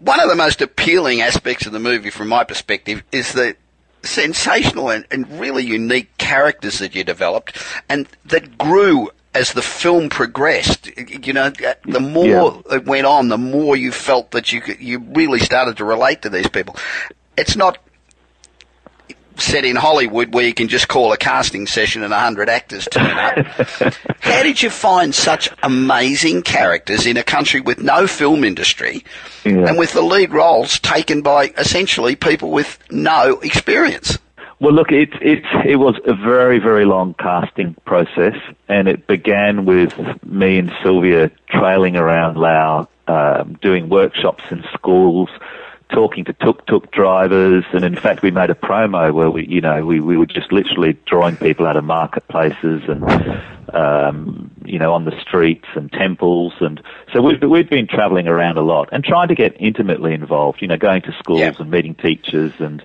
[0.01, 3.57] one of the most appealing aspects of the movie, from my perspective, is the
[4.03, 7.57] sensational and, and really unique characters that you developed,
[7.89, 10.91] and that grew as the film progressed.
[10.97, 14.81] You know, uh, the more it went on, the more you felt that you could,
[14.81, 16.77] you really started to relate to these people.
[17.37, 17.79] It's not
[19.39, 22.87] set in Hollywood where you can just call a casting session and a hundred actors
[22.91, 23.47] turn up.
[24.21, 29.05] How did you find such amazing characters in a country with no film industry
[29.45, 29.67] Yeah.
[29.69, 34.19] and with the lead roles taken by essentially people with no experience?
[34.61, 38.37] Well, look, it it it was a very very long casting process,
[38.69, 39.93] and it began with
[40.25, 45.29] me and Sylvia trailing around Lao, um, doing workshops in schools,
[45.93, 49.61] talking to tuk tuk drivers, and in fact, we made a promo where we, you
[49.61, 53.05] know, we we were just literally drawing people out of marketplaces and.
[53.73, 58.59] Um, you know, on the streets and temples, and so we've we've been travelling around
[58.59, 60.61] a lot and trying to get intimately involved.
[60.61, 61.53] You know, going to schools Yeah.
[61.59, 62.85] and meeting teachers and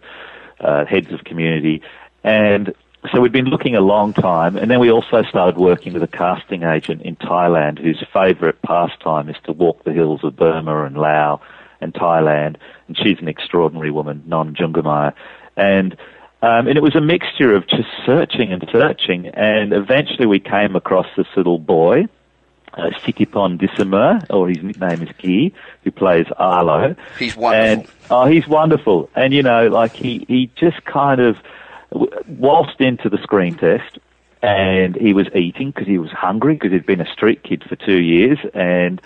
[0.62, 1.82] uh, heads of community.
[2.24, 2.74] And
[3.12, 6.08] so we'd been looking a long time, and then we also started working with a
[6.08, 10.96] casting agent in Thailand whose favourite pastime is to walk the hills of Burma and
[10.96, 11.42] Laos
[11.82, 12.56] and Thailand.
[12.88, 15.14] And she's an extraordinary woman, Non Jungamaya.
[15.56, 15.98] And
[16.44, 20.76] Um, and it was a mixture of just searching and searching, and eventually we came
[20.76, 22.06] across this little boy,
[22.74, 25.52] uh, Sitthiphon Disamoe, or his nickname is Guy,
[25.84, 26.96] who plays Ahlo.
[27.18, 27.82] He's wonderful.
[27.82, 29.10] And, oh, he's wonderful.
[29.16, 31.38] And, you know, like he, he just kind of
[31.92, 33.98] w- waltzed into the screen test
[34.42, 37.76] and he was eating because he was hungry because he'd been a street kid for
[37.76, 39.02] two years and,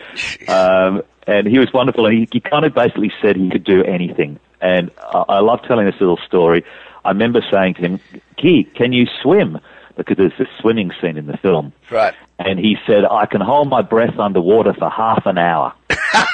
[0.47, 2.05] um, and he was wonderful.
[2.05, 4.39] And he, he kind of basically said he could do anything.
[4.59, 6.63] And I, I love telling this little story.
[7.03, 7.99] I remember saying to him,
[8.41, 9.59] Guy, can you swim?
[9.95, 11.73] Because there's this swimming scene in the film.
[11.89, 12.13] Right.
[12.39, 15.73] And he said, I can hold my breath underwater for half an hour.
[15.89, 16.27] I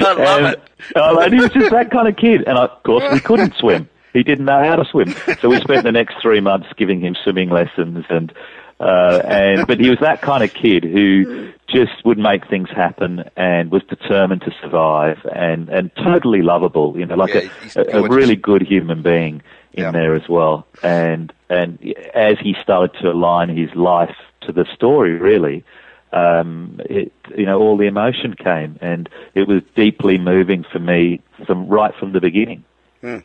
[0.00, 0.62] love and, it.
[0.94, 2.44] and he was just that kind of kid.
[2.46, 3.88] And of course, we couldn't swim.
[4.16, 5.14] He didn't know how to swim.
[5.40, 8.32] So we spent the next three months giving him swimming lessons and,
[8.80, 13.24] uh, and, but he was that kind of kid who just would make things happen
[13.36, 18.02] and was determined to survive and, and totally lovable, you know, like Yeah, a, a,
[18.04, 19.90] a really good human being in Yeah.
[19.92, 20.66] there as well.
[20.82, 21.78] And, and
[22.14, 25.64] as he started to align his life to the story, really,
[26.12, 31.20] um, it, you know, all the emotion came, and it was deeply moving for me
[31.46, 32.64] from right from the beginning.
[33.02, 33.18] Hmm.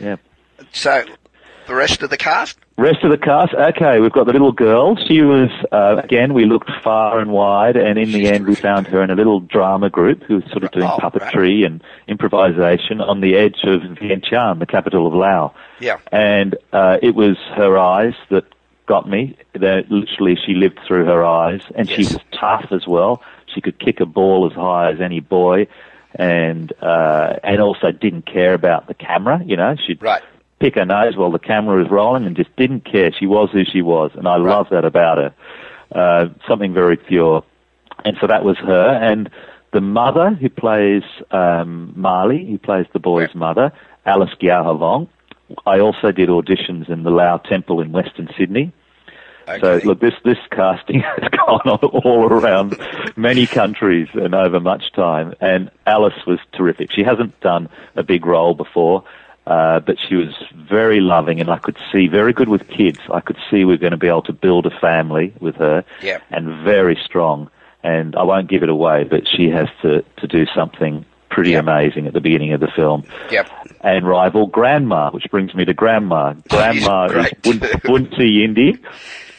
[0.00, 0.16] Yeah.
[0.72, 1.04] So,
[1.66, 2.58] the rest of the cast?
[2.76, 4.96] Rest of the cast, okay, we've got the little girl.
[4.96, 8.86] She was, uh, again, we looked far and wide, and in the end we found
[8.86, 11.12] her in a little drama group who was sort of doing Oh, right.
[11.12, 15.52] puppetry and improvisation on the edge of Vientiane, the capital of Laos.
[15.78, 15.98] Yeah.
[16.10, 18.44] And uh, it was her eyes that
[18.86, 19.36] got me.
[19.52, 23.22] That literally, she lived through her eyes, and she was tough as well.
[23.54, 25.66] She could kick a ball as high as any boy,
[26.14, 29.40] and uh, and also didn't care about the camera.
[29.44, 30.22] You know, she'd Right.
[30.58, 33.12] pick her nose while the camera was rolling, and just didn't care.
[33.12, 35.34] She was who she was, and I love that about her.
[35.92, 37.44] Uh, something very pure,
[38.04, 38.88] and so that was her.
[39.02, 39.30] And
[39.72, 43.72] the mother who plays um, Marley, who plays the boy's mother,
[44.06, 45.08] Alice Keohavong.
[45.66, 48.72] I also did auditions in the Lao Temple in Western Sydney.
[49.60, 52.76] So look, this this casting has gone on all around
[53.16, 55.34] many countries and over much time.
[55.40, 56.92] And Alice was terrific.
[56.92, 59.04] She hasn't done a big role before,
[59.46, 62.98] uh, but she was very loving, and I could see very good with kids.
[63.12, 66.18] I could see we're going to be able to build a family with her, Yeah.
[66.30, 67.50] and very strong.
[67.82, 71.60] And I won't give it away, but she has to to do something pretty Yeah.
[71.60, 73.48] amazing at the beginning of the film Yep.
[73.82, 76.34] and rival Grandma, which brings me to Grandma.
[76.50, 77.42] Grandma is great.
[77.84, 78.78] Bun- Yindi,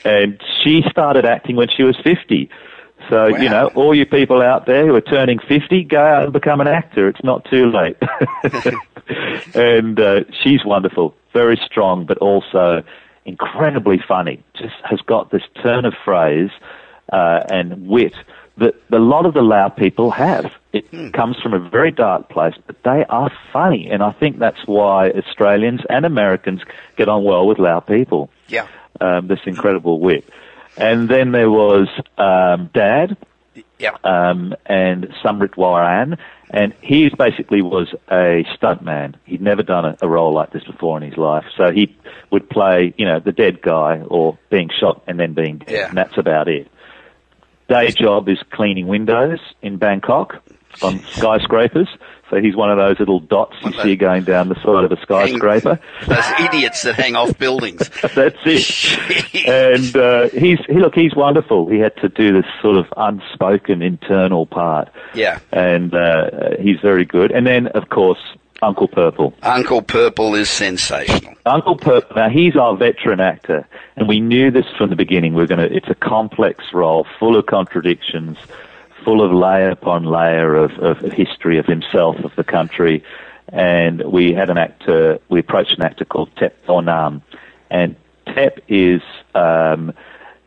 [0.04, 2.50] and she started acting when she was 50.
[3.10, 6.34] So, you know, all you people out there who are turning 50, go out and
[6.34, 7.08] become an actor.
[7.08, 7.98] It's not too late.
[9.56, 12.84] and uh, she's wonderful, very strong, but also
[13.26, 14.44] incredibly funny.
[14.54, 16.52] Just has got this turn of phrase
[17.12, 18.14] uh, and wit
[18.58, 20.52] that a lot of the Lao people have.
[20.74, 24.66] It comes from a very dark place, but they are funny, and I think that's
[24.66, 26.62] why Australians and Americans
[26.96, 28.30] get on well with Lao people.
[28.48, 28.68] Yeah.
[29.02, 30.30] Um, this incredible whip.
[30.78, 31.88] And then there was
[32.18, 33.18] um, Dad,
[33.80, 33.98] Yeah.
[34.04, 36.18] um, and Sumrit Warin,
[36.52, 39.16] and he basically was a stuntman.
[39.26, 41.98] He'd never done a, a role like this before in his life, so he
[42.32, 45.90] would play, you know, the dead guy or being shot and then being dead, Yeah.
[45.90, 46.68] and that's about it.
[47.68, 50.42] Day job is cleaning windows in Bangkok
[50.84, 51.88] on skyscrapers.
[52.32, 55.00] So he's one of those little dots you see going down the side of a
[55.02, 55.80] skyscraper.
[56.08, 57.90] Those idiots that hang off buildings.
[58.16, 59.46] That's it.
[59.48, 61.68] and uh, he's he, look, he's wonderful.
[61.70, 65.40] He had to do this sort of unspoken internal part, Yeah.
[65.52, 67.32] and uh, he's very good.
[67.32, 68.20] And then, of course,
[68.62, 69.34] Uncle Purple.
[69.44, 71.34] Uncle Purple is sensational.
[71.46, 72.16] Uncle Purple.
[72.16, 73.68] Now he's our veteran actor,
[73.98, 75.34] and we knew this from the beginning.
[75.34, 75.76] We're going to.
[75.76, 78.38] It's a complex role, full of contradictions,
[79.04, 83.04] full of layer upon layer of, of history of himself, of the country.
[83.50, 85.20] And we had an actor.
[85.30, 87.22] We approached an actor called Thep Phongam,
[87.70, 87.96] and
[88.26, 89.02] Thep is.
[89.36, 89.94] Um,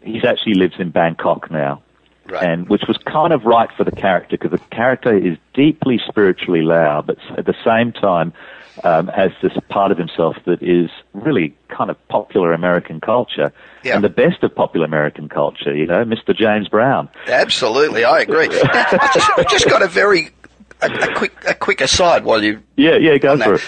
[0.03, 1.83] he's actually lives in Bangkok now
[2.27, 2.43] Right.
[2.43, 6.63] and which was kind of right for the character because the character is deeply spiritually
[6.63, 8.33] loud, but at the same time
[8.83, 13.53] um, has this part of himself that is really kind of popular American culture
[13.85, 13.95] Yeah.
[13.95, 15.75] and the best of popular American culture.
[15.75, 16.35] You know, Mr.
[16.35, 17.09] James Brown.
[17.29, 18.49] Absolutely, I agree.
[18.49, 20.31] Now, I just, I just got a very
[20.83, 22.61] a, a quick a quick aside while you.
[22.77, 23.61] Yeah, yeah, go for that.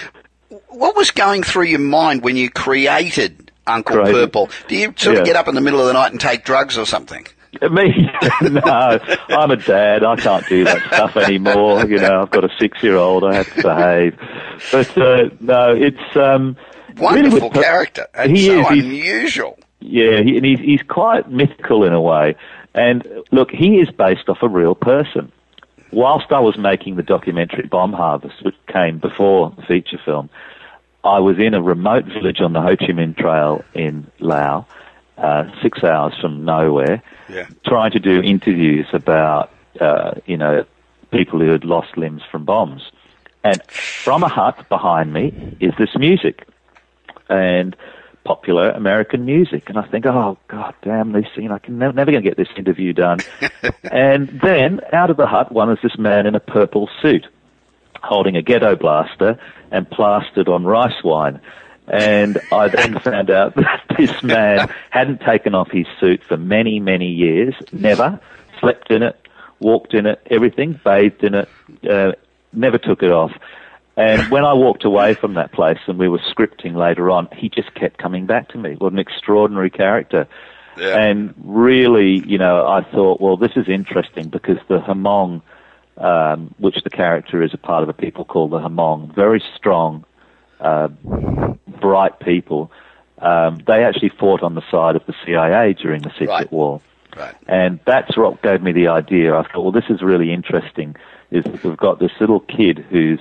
[0.50, 0.62] it.
[0.70, 4.50] What was going through your mind when you created Uncle Created- Purple?
[4.68, 6.76] Do you sort of get up in the middle of the night and take drugs
[6.76, 7.26] or something?
[7.70, 8.10] Me?
[8.50, 8.98] no,
[9.28, 10.04] I'm a dad.
[10.04, 11.86] I can't do that stuff anymore.
[11.86, 13.24] You know, I've got a six-year-old.
[13.24, 14.18] I have to behave.
[14.72, 16.56] But uh, no, it's um,
[16.96, 18.66] really with Wonderful character and He so is.
[18.84, 19.58] Unusual.
[19.80, 22.36] Yeah, he, and he's, he's quite mythical in a way.
[22.74, 25.30] And look, he is based off a real person.
[25.92, 30.28] whilst I was making the documentary Bomb Harvest, which came before the feature film,
[31.04, 34.64] I was in a remote village on the Ho Chi Minh Trail in Laos,
[35.18, 37.46] uh, six hours from nowhere, Yeah.
[37.66, 39.50] trying to do interviews about,
[39.80, 40.64] uh, you know,
[41.10, 42.82] people who had lost limbs from bombs.
[43.44, 43.62] And
[44.04, 46.46] from a hut behind me is this music
[47.28, 47.76] and
[48.24, 49.68] popular American music.
[49.68, 52.28] And I think, oh, god damn, this, you know, I can never, never going to
[52.28, 53.20] get this interview done.
[53.84, 57.26] and then out of the hut, one is this man in a purple suit
[58.02, 59.38] holding a ghetto blaster
[59.70, 61.40] and plastered on rice wine.
[61.88, 66.80] And I then found out that this man hadn't taken off his suit for many,
[66.80, 68.20] many years, never
[68.60, 69.20] slept in it,
[69.60, 71.48] walked in it, everything, bathed in it,
[71.88, 72.12] uh,
[72.52, 73.32] never took it off.
[73.96, 77.48] And when I walked away from that place and we were scripting later on, he
[77.48, 78.74] just kept coming back to me.
[78.74, 80.28] What an extraordinary character.
[80.76, 80.98] Yeah.
[80.98, 85.40] And really, you know, I thought, well, this is interesting because the Hmong,
[85.96, 90.04] um, which the character is a part of a people called the Hmong, very strong,
[90.60, 90.88] uh,
[91.80, 92.70] bright people.
[93.18, 96.52] Um, they actually fought on the side of the CIA during the Secret Right.
[96.52, 96.80] War.
[97.16, 97.34] Right.
[97.48, 99.34] And that's what gave me the idea.
[99.34, 100.96] I thought, well, this is really interesting.
[101.30, 103.20] Is we've got this little kid who's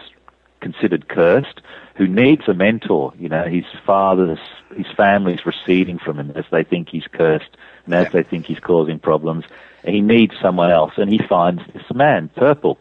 [0.60, 1.62] considered cursed,
[1.96, 3.14] who needs a mentor.
[3.18, 4.40] You know, his father's,
[4.76, 7.56] his family's receding from him as they think he's cursed
[7.86, 8.10] and as Yeah.
[8.10, 9.46] they think he's causing problems.
[9.86, 12.78] And he needs someone else, and he finds this man, Purple,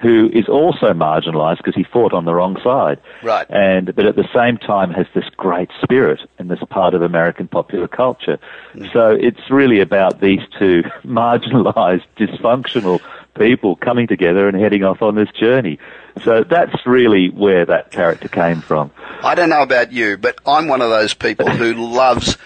[0.00, 2.98] who is also marginalised because he fought on the wrong side.
[3.22, 3.46] Right.
[3.50, 7.48] And but at the same time has this great spirit and this part of American
[7.48, 8.38] popular culture.
[8.72, 8.86] Hmm.
[8.92, 13.00] So it's really about these two marginalised, dysfunctional
[13.38, 15.78] people coming together and heading off on this journey.
[16.24, 18.90] So that's really where that character came from.
[19.22, 22.36] I don't know about you, but I'm one of those people who loves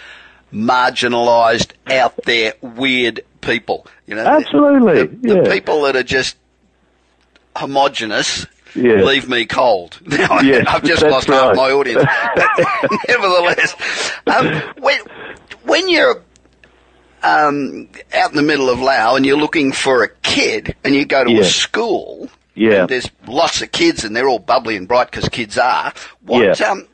[0.52, 3.86] marginalised, out there, weird people.
[4.06, 5.52] You know, Absolutely, the, the yeah.
[5.52, 6.36] people that are just
[7.56, 8.46] homogenous.
[8.74, 9.02] Yeah.
[9.02, 10.00] Leave me cold.
[10.06, 12.04] Now, Yes, I've just lost half my audience.
[12.34, 12.48] But
[13.08, 14.46] nevertheless, um,
[14.82, 14.98] when,
[15.64, 16.20] when you're
[17.22, 21.04] um, out in the middle of Lao and you're looking for a kid and you
[21.04, 21.40] go to Yeah.
[21.40, 22.80] a school, Yeah.
[22.82, 25.92] and there's lots of kids and they're all bubbly and bright because kids are.
[26.22, 26.66] What, Yeah.
[26.70, 26.86] um,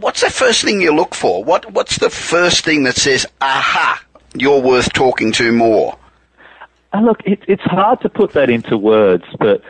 [0.00, 1.44] what's the first thing you look for?
[1.44, 4.02] What What's the first thing that says, aha,
[4.34, 5.96] you're worth talking to more?
[6.94, 9.62] Look, it, it's hard to put that into words, but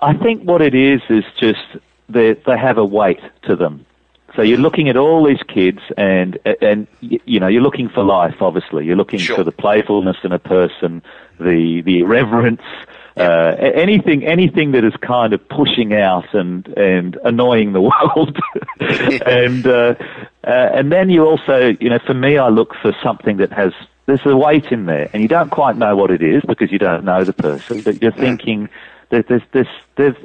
[0.00, 1.64] I think what it is is just
[2.08, 3.84] they they have a weight to them.
[4.36, 8.36] So you're looking at all these kids, and and you know you're looking for life.
[8.40, 9.36] Obviously, you're looking Sure.
[9.36, 11.02] for the playfulness in a person,
[11.40, 12.60] the the irreverence,
[13.16, 18.38] uh, anything anything that is kind of pushing out and and annoying the world.
[19.26, 19.94] and uh,
[20.44, 23.72] uh, and then you also, you know, for me, I look for something that has
[24.08, 26.78] there's a weight in there, and you don't quite know what it is because you
[26.78, 28.70] don't know the person, but you're thinking
[29.10, 30.16] that there's this there's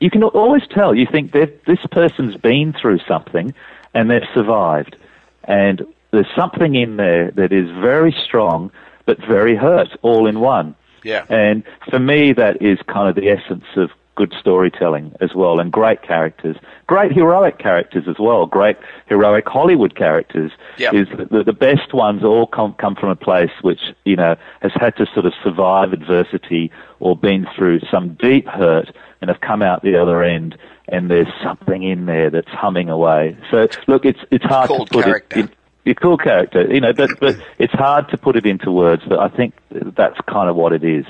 [0.00, 0.96] you can always tell.
[0.96, 3.54] You think that this person's been through something
[3.94, 4.96] and they've survived,
[5.44, 8.72] and there's something in there that is very strong
[9.06, 10.74] but very hurt, all in one.
[11.04, 11.24] Yeah.
[11.28, 13.90] And for me, that is kind of the essence of
[14.20, 16.54] good storytelling as well, and great characters,
[16.86, 20.52] great heroic characters as well, great heroic Hollywood characters.
[20.76, 20.90] Yeah.
[20.92, 24.72] Is the, the best ones all come come from a place which you know has
[24.74, 29.62] had to sort of survive adversity or been through some deep hurt and have come
[29.62, 30.58] out the other end.
[30.88, 33.38] And there's something in there that's humming away.
[33.50, 35.38] So look, it's it's hard to put character.
[35.38, 35.42] it.
[35.44, 35.50] In,
[35.86, 39.02] your cool character, you know, but but it's hard to put it into words.
[39.08, 41.06] But I think that's kind of what it is.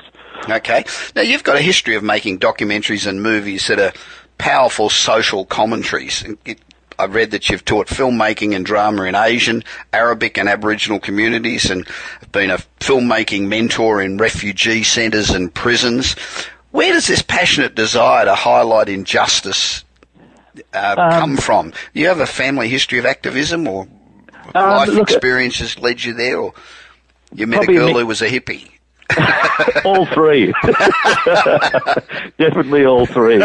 [0.48, 0.84] Okay.
[1.14, 3.92] Now you've got a history of making documentaries and movies that are
[4.38, 6.24] powerful social commentaries.
[6.44, 6.60] It,
[6.98, 11.86] I read that you've taught filmmaking and drama in Asian, Arabic and Aboriginal communities and
[12.20, 16.14] have been a filmmaking mentor in refugee centres and prisons.
[16.72, 19.84] Where does this passionate desire to highlight injustice
[20.74, 21.70] uh, come from?
[21.70, 23.88] Do you have a family history of activism or
[24.54, 26.52] Um, life experiences led you there or
[27.32, 28.68] you met a girl who was a hippie?
[29.84, 30.52] all three.
[32.38, 33.38] Definitely all three.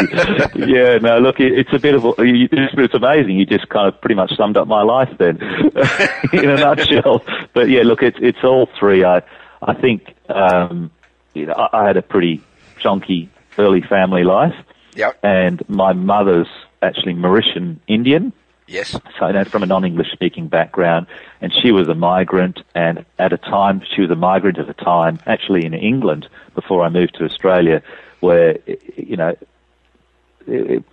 [0.55, 3.38] Yeah, no, look, it, it's a bit of a, you- it's, amazing.
[3.38, 5.38] You just kind of pretty much summed up my life then,
[6.34, 7.24] in a nutshell.
[7.53, 9.03] But yeah, look, it's it's all three.
[9.03, 9.22] I
[9.61, 10.91] I think um,
[11.34, 12.41] you know I, I had a pretty
[12.82, 14.55] chonky early family life,
[14.95, 15.20] Yep.
[15.24, 16.47] and my mother's
[16.82, 18.34] actually Mauritian Indian
[18.68, 18.97] Yes.
[19.20, 21.07] so you know, from a non-English speaking background,
[21.39, 24.74] and she was a migrant, and at a time, she was a migrant at a
[24.74, 27.84] time, actually in England, before I moved to Australia,
[28.22, 28.57] where,
[28.95, 29.36] you know,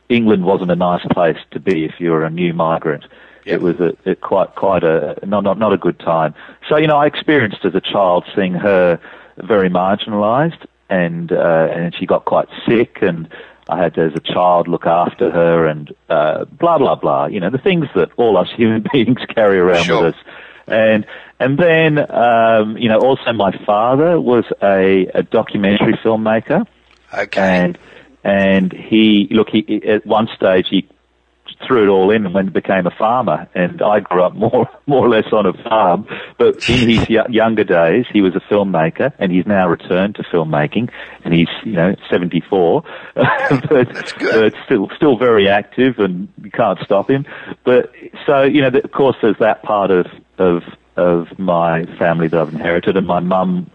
[0.09, 3.05] England wasn't a nice place to be if you were a new migrant.
[3.45, 3.55] Yep.
[3.55, 6.35] It was a, a quite quite a not, not not a good time.
[6.69, 9.01] So you know, I experienced as a child seeing her
[9.37, 13.29] very marginalised, and uh, and she got quite sick, and
[13.69, 17.27] I had to, as a child, look after her, and uh, blah blah blah.
[17.27, 20.05] You know, the things that all us human beings carry around Sure.
[20.05, 20.21] with us,
[20.67, 21.07] and
[21.39, 26.67] and then um, you know, also my father was a, a documentary filmmaker
[27.13, 27.41] Okay.
[27.41, 27.79] and
[28.25, 30.89] and he look he at one stage he
[31.67, 34.69] threw it all in and went and became a farmer and I grew up more
[34.87, 36.07] more or less on a farm
[36.39, 40.23] but in his y- younger days he was a filmmaker and he's now returned to
[40.25, 40.91] filmmaking
[41.25, 42.83] and he's you know 74
[43.15, 44.53] but, That's good.
[44.53, 47.25] but still still very active and you can't stop him
[47.65, 47.93] but
[48.27, 50.07] so you know of course there's that part of
[50.39, 50.63] of
[50.97, 53.71] of my family that I've inherited and my mum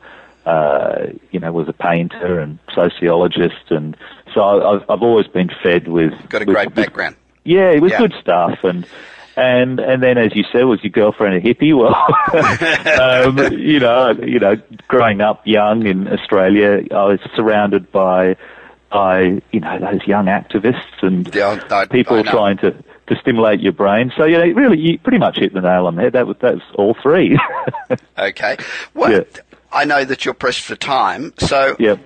[0.45, 3.97] uh, you know, was a painter and sociologist, and
[4.33, 7.17] so I- I've I've always been fed with Got a with- great background.
[7.47, 7.99] Yeah, it was Yeah.
[7.99, 8.85] good stuff, and
[9.35, 11.73] and and then as you said, was your girlfriend a hippie?
[11.77, 11.95] Well,
[13.27, 14.55] um, you know, you know,
[14.87, 18.35] growing up young in Australia, I was surrounded by
[18.91, 22.75] by you know those young activists and Yeah, I- people I trying to.
[23.07, 26.01] To stimulate your brain, so yeah, really, you pretty much hit the nail on the
[26.01, 26.11] head.
[26.11, 27.39] That was that was all three.
[28.19, 28.57] Okay.
[28.93, 29.19] Well, Yeah.
[29.71, 31.99] I know that you're pressed for time, so yep.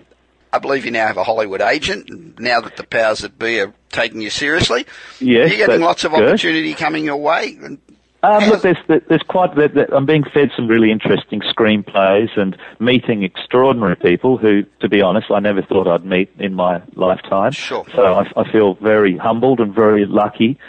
[0.54, 2.40] I believe you now have a Hollywood agent.
[2.40, 4.86] Now that the powers that be are taking you seriously,
[5.20, 6.24] Yes, you're getting lots of good.
[6.28, 7.58] opportunity coming your way.
[7.62, 7.78] And
[8.24, 9.52] Um, look, there's, there's quite.
[9.92, 15.32] I'm being fed some really interesting screenplays and meeting extraordinary people who, to be honest,
[15.32, 17.52] I never thought I'd meet in my lifetime.
[17.52, 17.86] Sure.
[17.96, 20.60] So I, I feel very humbled and very lucky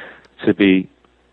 [0.47, 0.89] to be,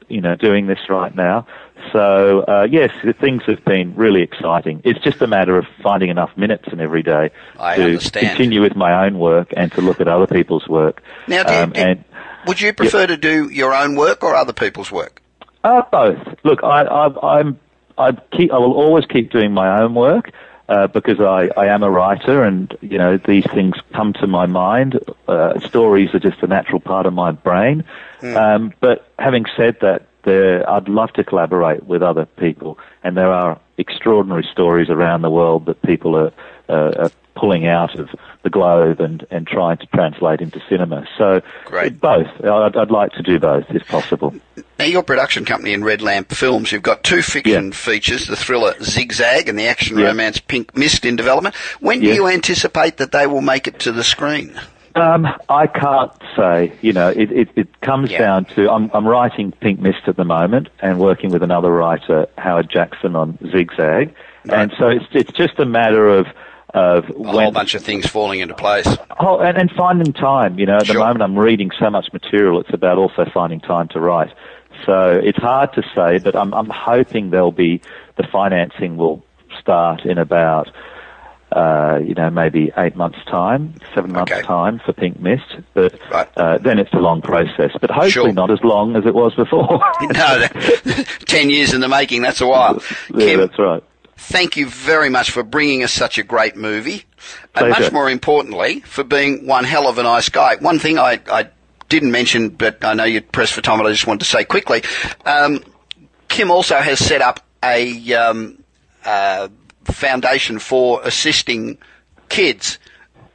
[0.10, 1.48] you know, doing this right now.
[1.92, 4.82] So uh, yes, things have been really exciting.
[4.84, 8.28] It's just a matter of finding enough minutes in every day I to understand.
[8.28, 11.02] continue with my own work and to look at other people's work.
[11.28, 12.04] now, do you, Um, do- and
[12.48, 15.22] would you prefer to do your own work or other people's work?
[15.64, 16.18] Uh, both.
[16.44, 17.60] Look, I, I, I'm,
[17.98, 20.32] I keep, I will always keep doing my own work
[20.70, 24.46] uh, because I, I am a writer, and you know these things come to my
[24.46, 25.00] mind.
[25.28, 27.84] Uh, stories are just a natural part of my brain.
[28.24, 33.32] Um, but having said that, there, I'd love to collaborate with other people, and there
[33.32, 36.32] are extraordinary stories around the world that people are,
[36.70, 38.10] uh, are pulling out of
[38.44, 41.06] the globe and, and trying to translate into cinema.
[41.18, 42.00] So Great.
[42.00, 42.28] both.
[42.44, 44.34] I'd, I'd like to do both if possible.
[44.78, 47.72] Now, your production company in Red Lamp Films, you've got two fiction Yeah.
[47.72, 50.08] features, the thriller Zigzag and the action Yeah.
[50.08, 51.56] romance Pink Mist in development.
[51.80, 52.14] When do Yeah.
[52.16, 54.60] you anticipate that they will make it to the screen?
[55.00, 56.74] Um, I can't say.
[56.82, 58.20] You know, it, it, it comes Yeah.
[58.20, 62.28] down to I'm, I'm writing Pink Mist at the moment and working with another writer,
[62.38, 64.14] Howard Jackson, on Zigzag,
[64.52, 66.28] and so it's it's just a matter of
[66.74, 68.88] of A when whole bunch of things falling into place.
[69.20, 70.60] Oh, and, and finding time.
[70.60, 72.60] You know, at the moment I'm reading so much material.
[72.62, 74.32] It's about also finding time to write.
[74.86, 77.82] So it's hard to say, but I'm I'm hoping there'll be
[78.18, 79.24] the financing will
[79.60, 80.70] start in about.
[81.52, 84.44] Uh, you know, maybe eight months' time, seven months' Okay.
[84.44, 85.44] time for Pink Mist,
[85.74, 86.28] but Right.
[86.38, 87.72] uh, then it's a long process.
[87.82, 88.32] But hopefully Sure.
[88.34, 89.82] not as long as it was before.
[90.02, 90.46] no,
[91.26, 92.22] ten years in the making.
[92.22, 92.82] That's a while.
[93.16, 93.82] yeah, Kim, that's right.
[94.16, 97.06] thank you very much for bringing us such a great movie,
[97.56, 100.56] and much more importantly, for being one hell of a nice guy.
[100.58, 101.48] One thing I, I
[101.90, 104.44] didn't mention, but I know you're pressed for time, but I just wanted to say
[104.44, 104.84] quickly.
[105.26, 105.64] Um,
[106.28, 108.64] Kim also has set up a um,
[109.04, 109.48] uh,
[109.92, 111.78] foundation for assisting
[112.30, 112.80] kids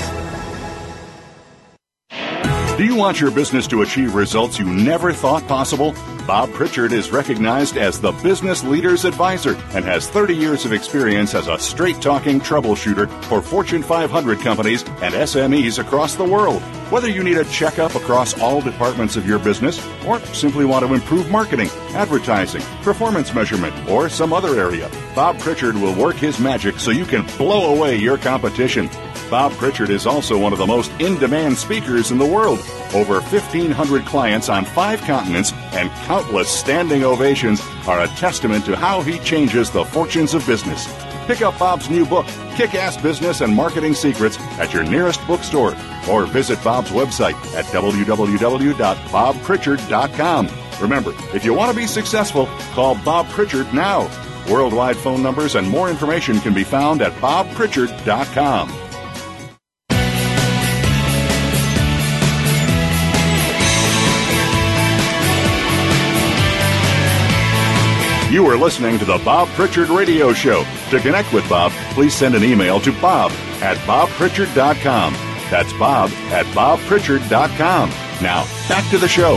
[2.77, 5.95] Do you want your business to achieve results you never thought possible?
[6.27, 11.33] Bob Pritchard is recognized as the Business Leader's Advisor and has 30 years of experience
[11.35, 16.61] as a straight talking troubleshooter for Fortune 500 companies and SMEs across the world.
[16.91, 20.93] Whether you need a checkup across all departments of your business or simply want to
[20.93, 26.77] improve marketing, advertising, performance measurement, or some other area, Bob Pritchard will work his magic
[26.77, 28.89] so you can blow away your competition.
[29.29, 32.59] Bob Pritchard is also one of the most in demand speakers in the world.
[32.93, 39.01] Over 1,500 clients on five continents and countless standing ovations are a testament to how
[39.01, 40.85] he changes the fortunes of business.
[41.27, 45.77] Pick up Bob's new book, Kick Ass Business and Marketing Secrets, at your nearest bookstore
[46.09, 50.49] or visit Bob's website at www.bobpritchard.com.
[50.81, 54.09] Remember, if you want to be successful, call Bob Pritchard now.
[54.49, 58.85] Worldwide phone numbers and more information can be found at bobpritchard.com.
[68.31, 70.65] You are listening to the Bob Pritchard Radio Show.
[70.89, 73.31] To connect with Bob, please send an email to bob
[73.61, 75.13] at bobpritchard.com.
[75.49, 77.89] That's bob at bobpritchard.com.
[78.21, 79.35] Now, back to the show.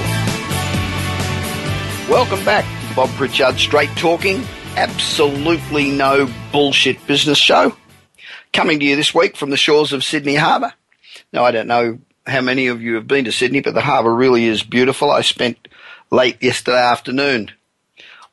[2.10, 4.42] Welcome back to Bob Pritchard Straight Talking.
[4.76, 7.76] Absolutely no bullshit business show.
[8.52, 10.72] Coming to you this week from the shores of Sydney Harbour.
[11.32, 14.14] Now, I don't know how many of you have been to Sydney, but the harbour
[14.14, 15.10] really is beautiful.
[15.10, 15.68] I spent
[16.10, 17.50] late yesterday afternoon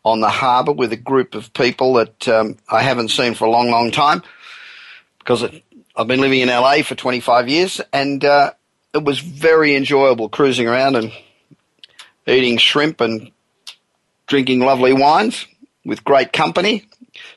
[0.03, 3.49] on the harbour with a group of people that um, I haven't seen for a
[3.49, 4.21] long, long time
[5.19, 5.63] because it,
[5.95, 8.51] I've been living in LA for 25 years and uh,
[8.93, 11.11] it was very enjoyable cruising around and
[12.27, 13.31] eating shrimp and
[14.27, 15.47] drinking lovely wines
[15.85, 16.83] with great company.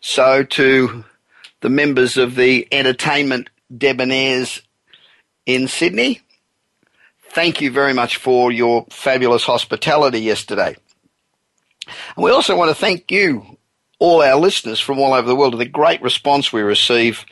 [0.00, 1.04] So to
[1.60, 4.62] the members of the entertainment debonaires
[5.46, 6.20] in Sydney,
[7.30, 10.76] thank you very much for your fabulous hospitality yesterday.
[12.16, 13.58] And we also want to thank you,
[13.98, 17.24] all our listeners from all over the world, for the great response we receive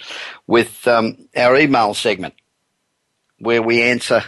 [0.47, 2.35] with um, our email segment,
[3.39, 4.23] where we answer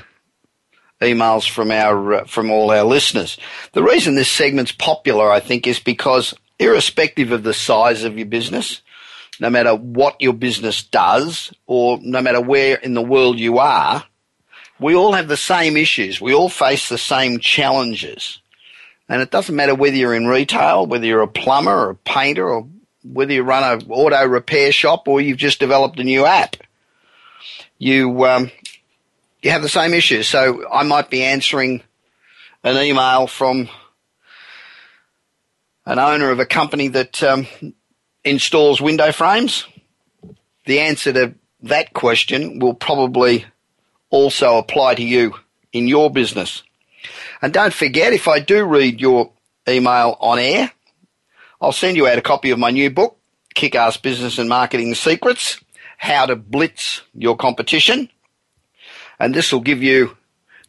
[1.01, 3.39] emails from our uh, from all our listeners.
[3.73, 8.27] The reason this segment's popular, I think, is because irrespective of the size of your
[8.27, 8.83] business,
[9.41, 14.05] no matter what your business does, or no matter where in the world you are,
[14.81, 16.21] we all have the same issues.
[16.21, 18.41] We all face the same challenges.
[19.09, 22.49] And it doesn't matter whether you're in retail, whether you're a plumber or a painter,
[22.49, 22.69] or
[23.03, 26.57] whether you run an auto repair shop or you've just developed a new app.
[27.79, 28.51] You um,
[29.43, 30.29] you have the same issues.
[30.29, 31.83] So I might be answering
[32.65, 33.69] an email from
[35.89, 37.47] an owner of a company that um,
[38.23, 39.67] installs window frames.
[40.67, 43.47] The answer to that question will probably
[44.11, 45.35] also apply to you
[45.73, 46.63] in your business.
[47.41, 49.33] And don't forget, if I do read your
[49.67, 50.71] email on air,
[51.59, 53.17] I'll send you out a copy of my new book,
[53.55, 55.59] Kick Ass Business and Marketing Secrets
[55.97, 58.11] How to Blitz Your Competition.
[59.19, 60.19] And this will give you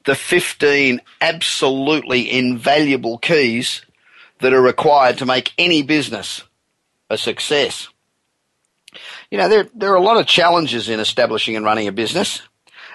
[0.05, 3.81] the 15 absolutely invaluable keys
[4.39, 6.43] that are required to make any business
[7.09, 7.89] a success.
[9.31, 12.41] You know, there, there are a lot of challenges in establishing and running a business.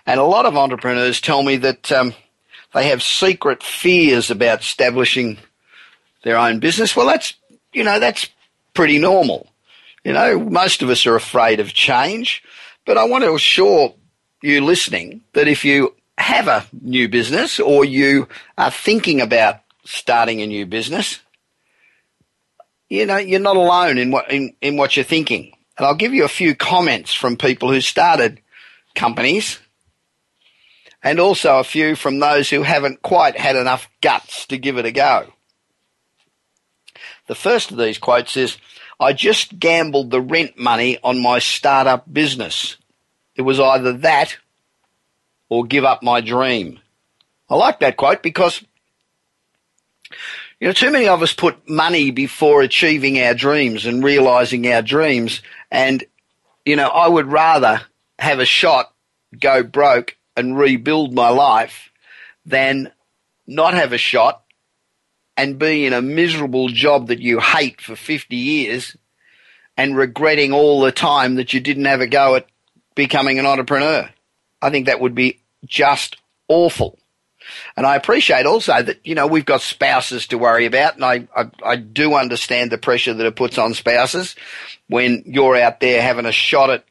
[0.06, 2.14] And a lot of entrepreneurs tell me that um,
[2.74, 5.38] they have secret fears about establishing
[6.24, 6.96] their own business.
[6.96, 7.34] Well, that's,
[7.72, 8.28] you know, that's
[8.74, 9.48] pretty normal.
[10.02, 12.42] You know, most of us are afraid of change,
[12.84, 13.94] but I want to assure
[14.42, 18.28] you listening that if you have a new business or you
[18.58, 21.20] are thinking about starting a new business,
[22.88, 25.52] you know, you're not alone in what, in, in what you're thinking.
[25.76, 28.40] And I'll give you a few comments from people who started
[28.94, 29.58] companies
[31.02, 34.86] and also a few from those who haven't quite had enough guts to give it
[34.86, 35.32] a go.
[37.26, 38.58] The first of these quotes is,
[39.00, 42.76] I just gambled the rent money on my startup business.
[43.34, 44.38] It was either that
[45.48, 46.78] or give up my dream.
[47.50, 48.64] I like that quote because,
[50.60, 54.82] you know, too many of us put money before achieving our dreams and realizing our
[54.82, 55.42] dreams.
[55.70, 56.04] And,
[56.64, 57.82] you know, I would rather
[58.18, 58.92] have a shot,
[59.38, 61.90] go broke and rebuild my life
[62.46, 62.92] than
[63.46, 64.42] not have a shot
[65.36, 68.96] and be in a miserable job that you hate for 50 years
[69.76, 72.46] and regretting all the time that you didn't have a go at
[72.94, 74.08] becoming an entrepreneur.
[74.62, 76.16] I think that would be just
[76.48, 76.98] awful.
[77.76, 80.94] And I appreciate also that, you know, we've got spouses to worry about.
[80.94, 84.36] And I, I, I, do understand the pressure that it puts on spouses
[84.88, 86.84] when you're out there having a shot at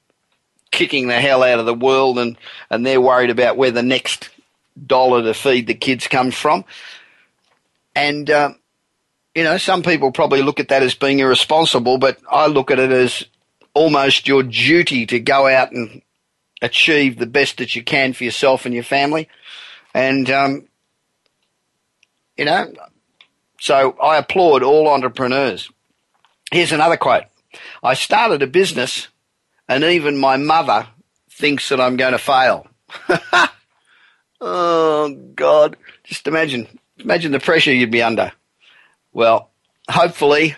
[0.72, 2.38] kicking the hell out of the world and,
[2.70, 4.30] and they're worried about where the next
[4.86, 6.66] dollar to feed the kids comes from.
[7.96, 8.54] And, uh,
[9.36, 12.80] you know, some people probably look at that as being irresponsible, but I look at
[12.80, 13.24] it as
[13.74, 16.02] almost your duty to go out and
[16.62, 19.30] achieve the best that you can for yourself and your family.
[19.94, 20.68] And, um,
[22.38, 22.74] you know,
[23.60, 25.70] so I applaud all entrepreneurs.
[26.52, 27.24] Here's another quote.
[27.82, 29.08] I started a business
[29.68, 30.88] and even my mother
[31.30, 32.68] thinks that I'm going to fail.
[34.42, 35.78] oh God.
[36.04, 36.68] Just imagine,
[37.00, 38.32] imagine the pressure you'd be under.
[39.14, 39.50] Well,
[39.90, 40.56] hopefully,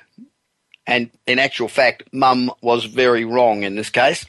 [0.87, 4.25] and in actual fact, mum was very wrong in this case.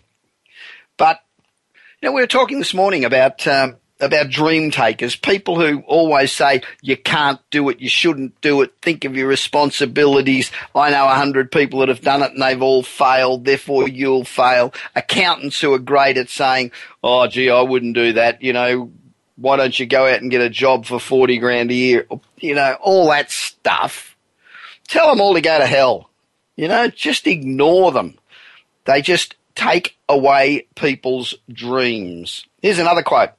[0.96, 1.20] But,
[2.00, 6.32] you know, we were talking this morning about, um, about dream takers, people who always
[6.32, 10.50] say you can't do it, you shouldn't do it, think of your responsibilities.
[10.74, 14.24] I know a hundred people that have done it and they've all failed, therefore you'll
[14.24, 14.74] fail.
[14.94, 16.72] Accountants who are great at saying,
[17.02, 18.90] oh gee, I wouldn't do that, you know,
[19.36, 22.06] why don't you go out and get a job for 40 grand a year?
[22.38, 24.16] You know, all that stuff.
[24.88, 26.10] Tell them all to go to hell.
[26.56, 28.18] You know, just ignore them.
[28.84, 32.46] They just take away people's dreams.
[32.62, 33.30] Here's another quote.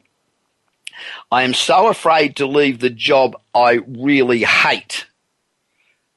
[1.32, 5.06] I am so afraid to leave the job I really hate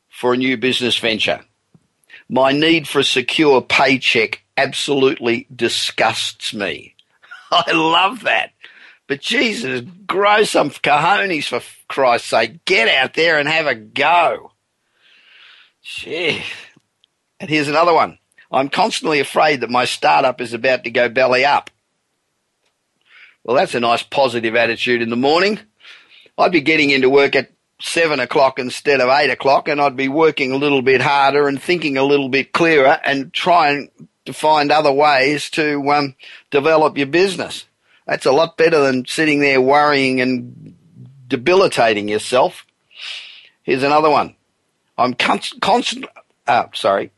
[0.08, 1.40] for a new business venture.
[2.28, 6.94] My need for a secure paycheck absolutely disgusts me.
[7.50, 8.52] I love that.
[9.08, 12.64] But Jesus, grow some cojones for Christ's sake.
[12.64, 14.52] Get out there and have a go.
[15.82, 16.44] Gee.
[17.40, 18.18] And here's another one.
[18.52, 21.70] I'm constantly afraid that my startup is about to go belly up.
[23.44, 25.58] Well, that's a nice positive attitude in the morning.
[26.36, 30.08] I'd be getting into work at seven o'clock instead of eight o'clock, and I'd be
[30.08, 33.90] working a little bit harder and thinking a little bit clearer and trying
[34.26, 36.14] to find other ways to um,
[36.50, 37.66] develop your business.
[38.06, 40.74] That's a lot better than sitting there worrying and
[41.28, 42.66] debilitating yourself.
[43.62, 44.34] Here's another one.
[44.98, 46.06] I'm constant, constant
[46.46, 47.10] uh, sorry,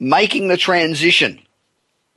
[0.00, 1.40] making the transition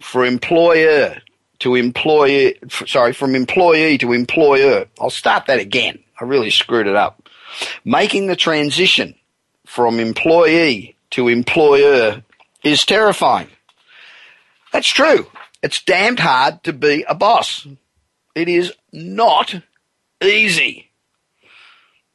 [0.02, 1.22] for employer
[1.60, 4.86] to employee, sorry, from employee to employer.
[5.00, 6.00] I'll start that again.
[6.20, 7.30] I really screwed it up.
[7.84, 9.16] Making the transition
[9.66, 12.24] from employee to employer
[12.64, 13.50] is terrifying.
[14.72, 15.28] That's true.
[15.64, 17.66] It's damned hard to be a boss.
[18.36, 19.56] It is not
[20.22, 20.92] easy.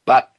[0.05, 0.31] But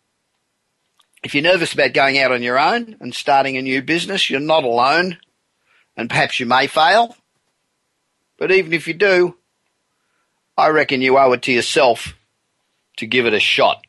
[1.22, 4.40] if you're nervous about going out on your own and starting a new business, you're
[4.40, 5.18] not alone.
[5.96, 7.16] And perhaps you may fail.
[8.39, 9.37] But even if you do,
[10.57, 12.14] I reckon you owe it to yourself
[12.97, 13.85] to give it a shot.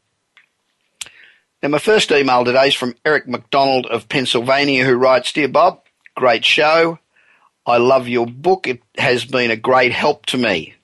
[1.62, 5.82] Now, my first email today is from Eric McDonald of Pennsylvania, who writes Dear Bob,
[6.16, 7.00] great show.
[7.66, 8.68] I love your book.
[8.68, 10.76] It has been a great help to me.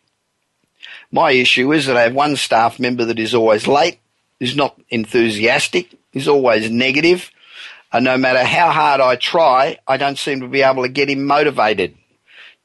[1.12, 4.00] My issue is that I have one staff member that is always late,
[4.40, 7.32] is not enthusiastic, is always negative,
[7.92, 11.10] and no matter how hard I try, I don't seem to be able to get
[11.10, 11.96] him motivated.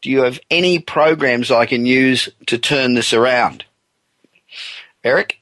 [0.06, 3.64] Do you have any programs I can use to turn this around?
[5.02, 5.40] Eric,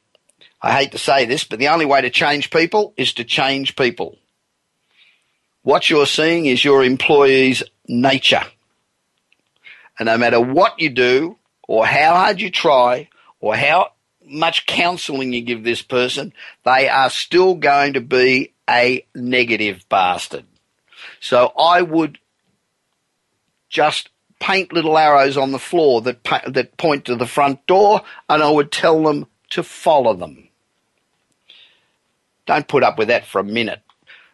[0.62, 3.76] I hate to say this, but the only way to change people is to change
[3.76, 4.16] people.
[5.64, 8.40] What you're seeing is your employee's nature.
[9.98, 11.36] And no matter what you do,
[11.68, 13.10] or how hard you try,
[13.40, 13.90] or how
[14.24, 16.32] much counseling you give this person,
[16.64, 20.46] they are still going to be a negative bastard.
[21.20, 22.18] So I would
[23.68, 24.08] just
[24.40, 28.50] paint little arrows on the floor that that point to the front door, and I
[28.50, 30.48] would tell them to follow them.
[32.46, 33.80] Don't put up with that for a minute.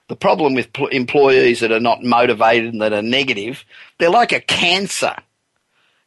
[0.09, 3.65] The problem with employees that are not motivated and that are negative,
[3.99, 5.15] they're like a cancer.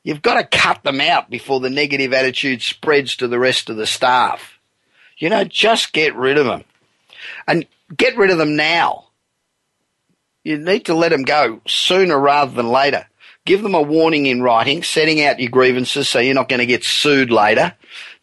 [0.03, 3.77] You've got to cut them out before the negative attitude spreads to the rest of
[3.77, 4.59] the staff.
[5.17, 6.65] You know, just get rid of them.
[7.47, 7.65] And
[7.95, 9.05] get rid of them now.
[10.43, 13.07] You need to let them go sooner rather than later.
[13.45, 16.65] Give them a warning in writing, setting out your grievances so you're not going to
[16.65, 17.73] get sued later.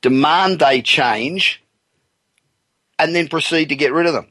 [0.01, 1.63] Demand they change
[2.99, 4.29] and then proceed to get rid of them.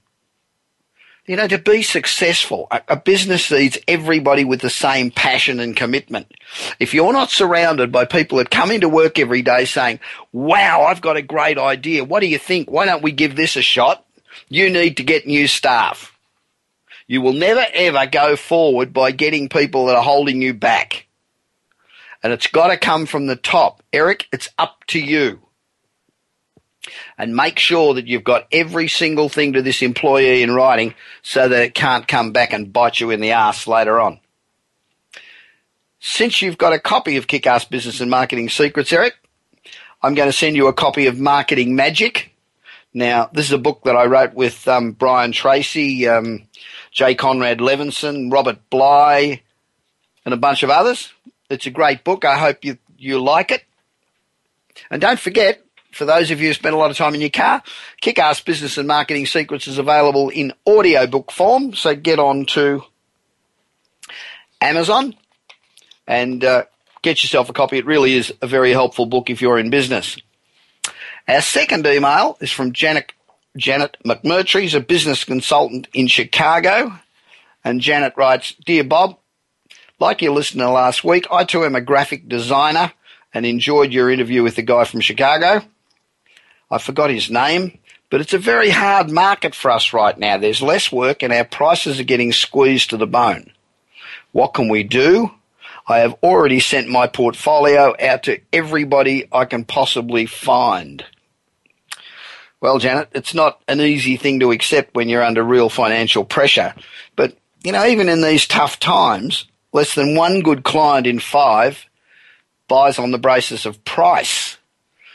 [1.29, 6.33] You know, to be successful, a, business needs everybody with the same passion and commitment.
[6.79, 9.99] If you're not surrounded by people that come into work every day saying,
[10.31, 12.03] wow, I've got a great idea.
[12.03, 12.71] What do you think?
[12.71, 14.03] Why don't we give this a shot?
[14.47, 16.17] You need to get new staff.
[17.09, 21.07] You will never ever go forward by getting people that are holding you back.
[22.21, 23.81] And it's got to come from the top.
[23.91, 25.39] Eric, it's up to you.
[27.17, 30.93] And make sure that you've got every single thing to this employee in writing
[31.23, 34.19] so that it can't come back and bite you in the ass later on.
[35.99, 39.15] Since you've got a copy of Kick Ass Business and Marketing Secrets, Eric,
[40.03, 42.35] I'm going to send you a copy of Marketing Magic.
[42.93, 46.47] Now, this is a book that I wrote with um, Brian Tracy, um,
[46.91, 49.41] Jay Conrad Levinson, Robert Bly,
[50.25, 51.13] and a bunch of others.
[51.49, 52.25] It's a great book.
[52.25, 53.63] I hope you, you like it.
[54.91, 57.29] And don't forget, for those of you who spend a lot of time in your
[57.29, 57.63] car,
[58.01, 61.73] Kick-Ass Business and Marketing Secrets is available in audiobook form.
[61.73, 62.83] So get on to
[64.61, 65.15] Amazon
[66.07, 66.63] and uh,
[67.01, 67.77] get yourself a copy.
[67.77, 70.17] It really is a very helpful book if you're in business.
[71.27, 73.11] Our second email is from Janet,
[73.57, 76.99] Janet McMurtry, is a business consultant in Chicago.
[77.63, 79.17] And Janet writes, Dear Bob,
[79.99, 82.93] like your listener last week, I too am a graphic designer
[83.33, 85.65] and enjoyed your interview with the guy from Chicago.
[86.71, 87.79] I forgot his name,
[88.09, 90.37] but it's a very hard market for us right now.
[90.37, 93.51] There's less work and our prices are getting squeezed to the bone.
[94.31, 95.31] What can we do?
[95.87, 101.03] I have already sent my portfolio out to everybody I can possibly find.
[102.61, 106.73] Well, Janet, it's not an easy thing to accept when you're under real financial pressure.
[107.15, 111.85] But, you know, even in these tough times, less than one good client in five
[112.67, 114.57] buys on the basis of price.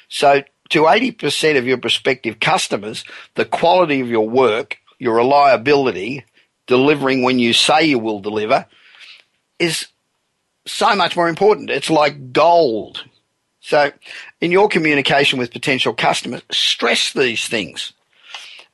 [0.09, 6.24] So to 80% of your prospective customers, the quality of your work, your reliability,
[6.66, 8.66] delivering when you say you will deliver
[9.59, 9.86] is
[10.66, 11.70] so much more important.
[11.70, 13.05] It's like gold.
[13.64, 13.92] So,
[14.42, 17.94] in your communication with potential customers, stress these things.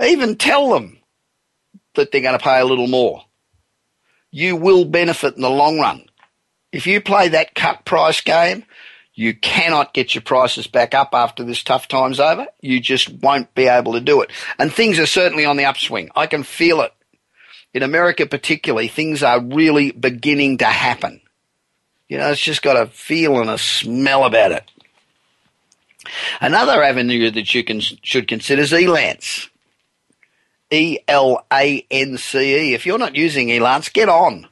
[0.03, 0.99] Even tell them
[1.95, 3.23] that they're going to pay a little more.
[4.33, 6.07] You will benefit in the long run.
[6.73, 8.65] If you play that cut price game,
[9.15, 12.49] you cannot get your prices back up after this tough time's over.
[12.61, 14.33] You just won't be able to do it.
[14.59, 16.11] And things are certainly on the upswing.
[16.17, 16.93] I can feel it.
[17.73, 21.21] In America, particularly, things are really beginning to happen.
[22.09, 24.69] You know, it's just got a feel and a smell about it.
[26.41, 29.49] Another avenue that you can, should consider is Elance.
[30.71, 32.75] E L A N C E.
[32.75, 34.47] If you're not using Elance, get on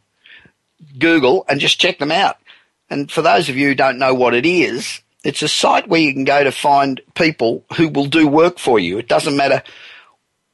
[0.98, 2.36] Google and just check them out.
[2.90, 6.00] And for those of you who don't know what it is, it's a site where
[6.00, 8.98] you can go to find people who will do work for you.
[8.98, 9.62] It doesn't matter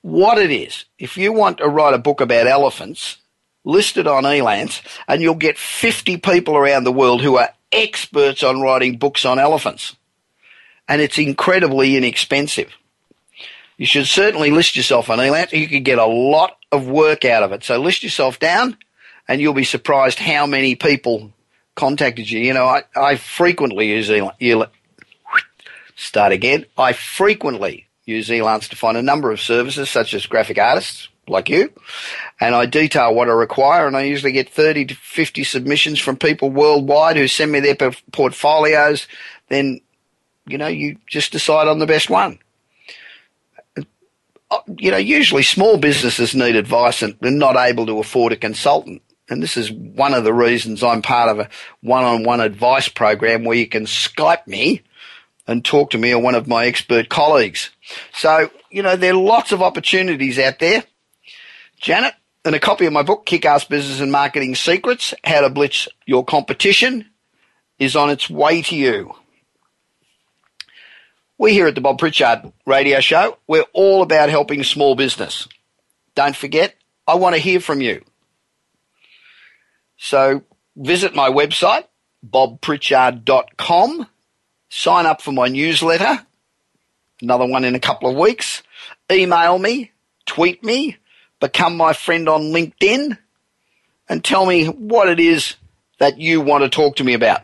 [0.02, 0.84] what it is.
[0.98, 3.18] If you want to write a book about elephants,
[3.64, 8.42] list it on Elance, and you'll get 50 people around the world who are experts
[8.42, 9.96] on writing books on elephants.
[10.88, 12.72] And it's incredibly inexpensive.
[13.76, 15.52] You should certainly list yourself on Elance.
[15.52, 17.64] You could get a lot of work out of it.
[17.64, 18.76] So list yourself down,
[19.26, 21.32] and you'll be surprised how many people
[21.74, 22.40] contacted you.
[22.40, 24.70] You know, I, I frequently use Elance.
[25.96, 26.66] Start again.
[26.76, 31.48] I frequently use Elance to find a number of services, such as graphic artists, like
[31.48, 31.72] you,
[32.40, 36.16] and I detail what I require, and I usually get 30 to 50 submissions from
[36.16, 39.06] people worldwide who send me their portfolios.
[39.48, 39.80] Then,
[40.46, 42.38] you know, you just decide on the best one.
[43.76, 48.36] Uh, you know, usually small businesses need advice and they're not able to afford a
[48.36, 49.02] consultant.
[49.28, 51.48] And this is one of the reasons I'm part of a
[51.80, 54.82] one-on-one advice program where you can Skype me
[55.46, 57.70] and talk to me or one of my expert colleagues.
[58.12, 60.84] So, you know, there are lots of opportunities out there
[61.84, 62.14] Janet,
[62.46, 65.86] and a copy of my book, Kick Ass Business and Marketing Secrets How to Blitz
[66.06, 67.10] Your Competition,
[67.78, 69.14] is on its way to you.
[71.36, 75.48] We here at the Bob Pritchard radio show, we're all about helping small business.
[76.14, 76.76] Don't forget,
[77.08, 78.04] I want to hear from you.
[79.96, 80.42] So
[80.76, 81.86] visit my website,
[82.24, 84.06] bobpritchard.com,
[84.68, 86.24] sign up for my newsletter,
[87.20, 88.62] another one in a couple of weeks,
[89.10, 89.90] email me,
[90.26, 90.98] tweet me,
[91.40, 93.18] become my friend on LinkedIn
[94.08, 95.56] and tell me what it is
[95.98, 97.40] that you want to talk to me about.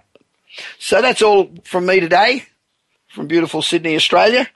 [0.78, 2.47] So that's all from me today
[3.11, 4.49] from beautiful Sydney, Australia.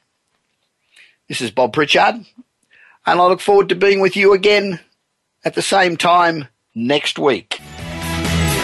[1.29, 4.81] This is Bob Pritchard, and I look forward to being with you again
[5.45, 7.61] at the same time next week.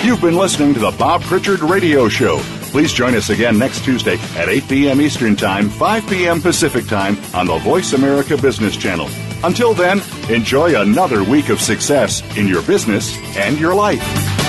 [0.04, 2.38] You've been listening to the Bob Pritchard Radio Show.
[2.70, 5.00] Please join us again next Tuesday at 8 p.m.
[5.00, 6.40] Eastern Time, 5 p.m.
[6.40, 9.08] Pacific Time on the Voice America Business Channel.
[9.42, 14.39] Until then, enjoy another week of success in your business and your life.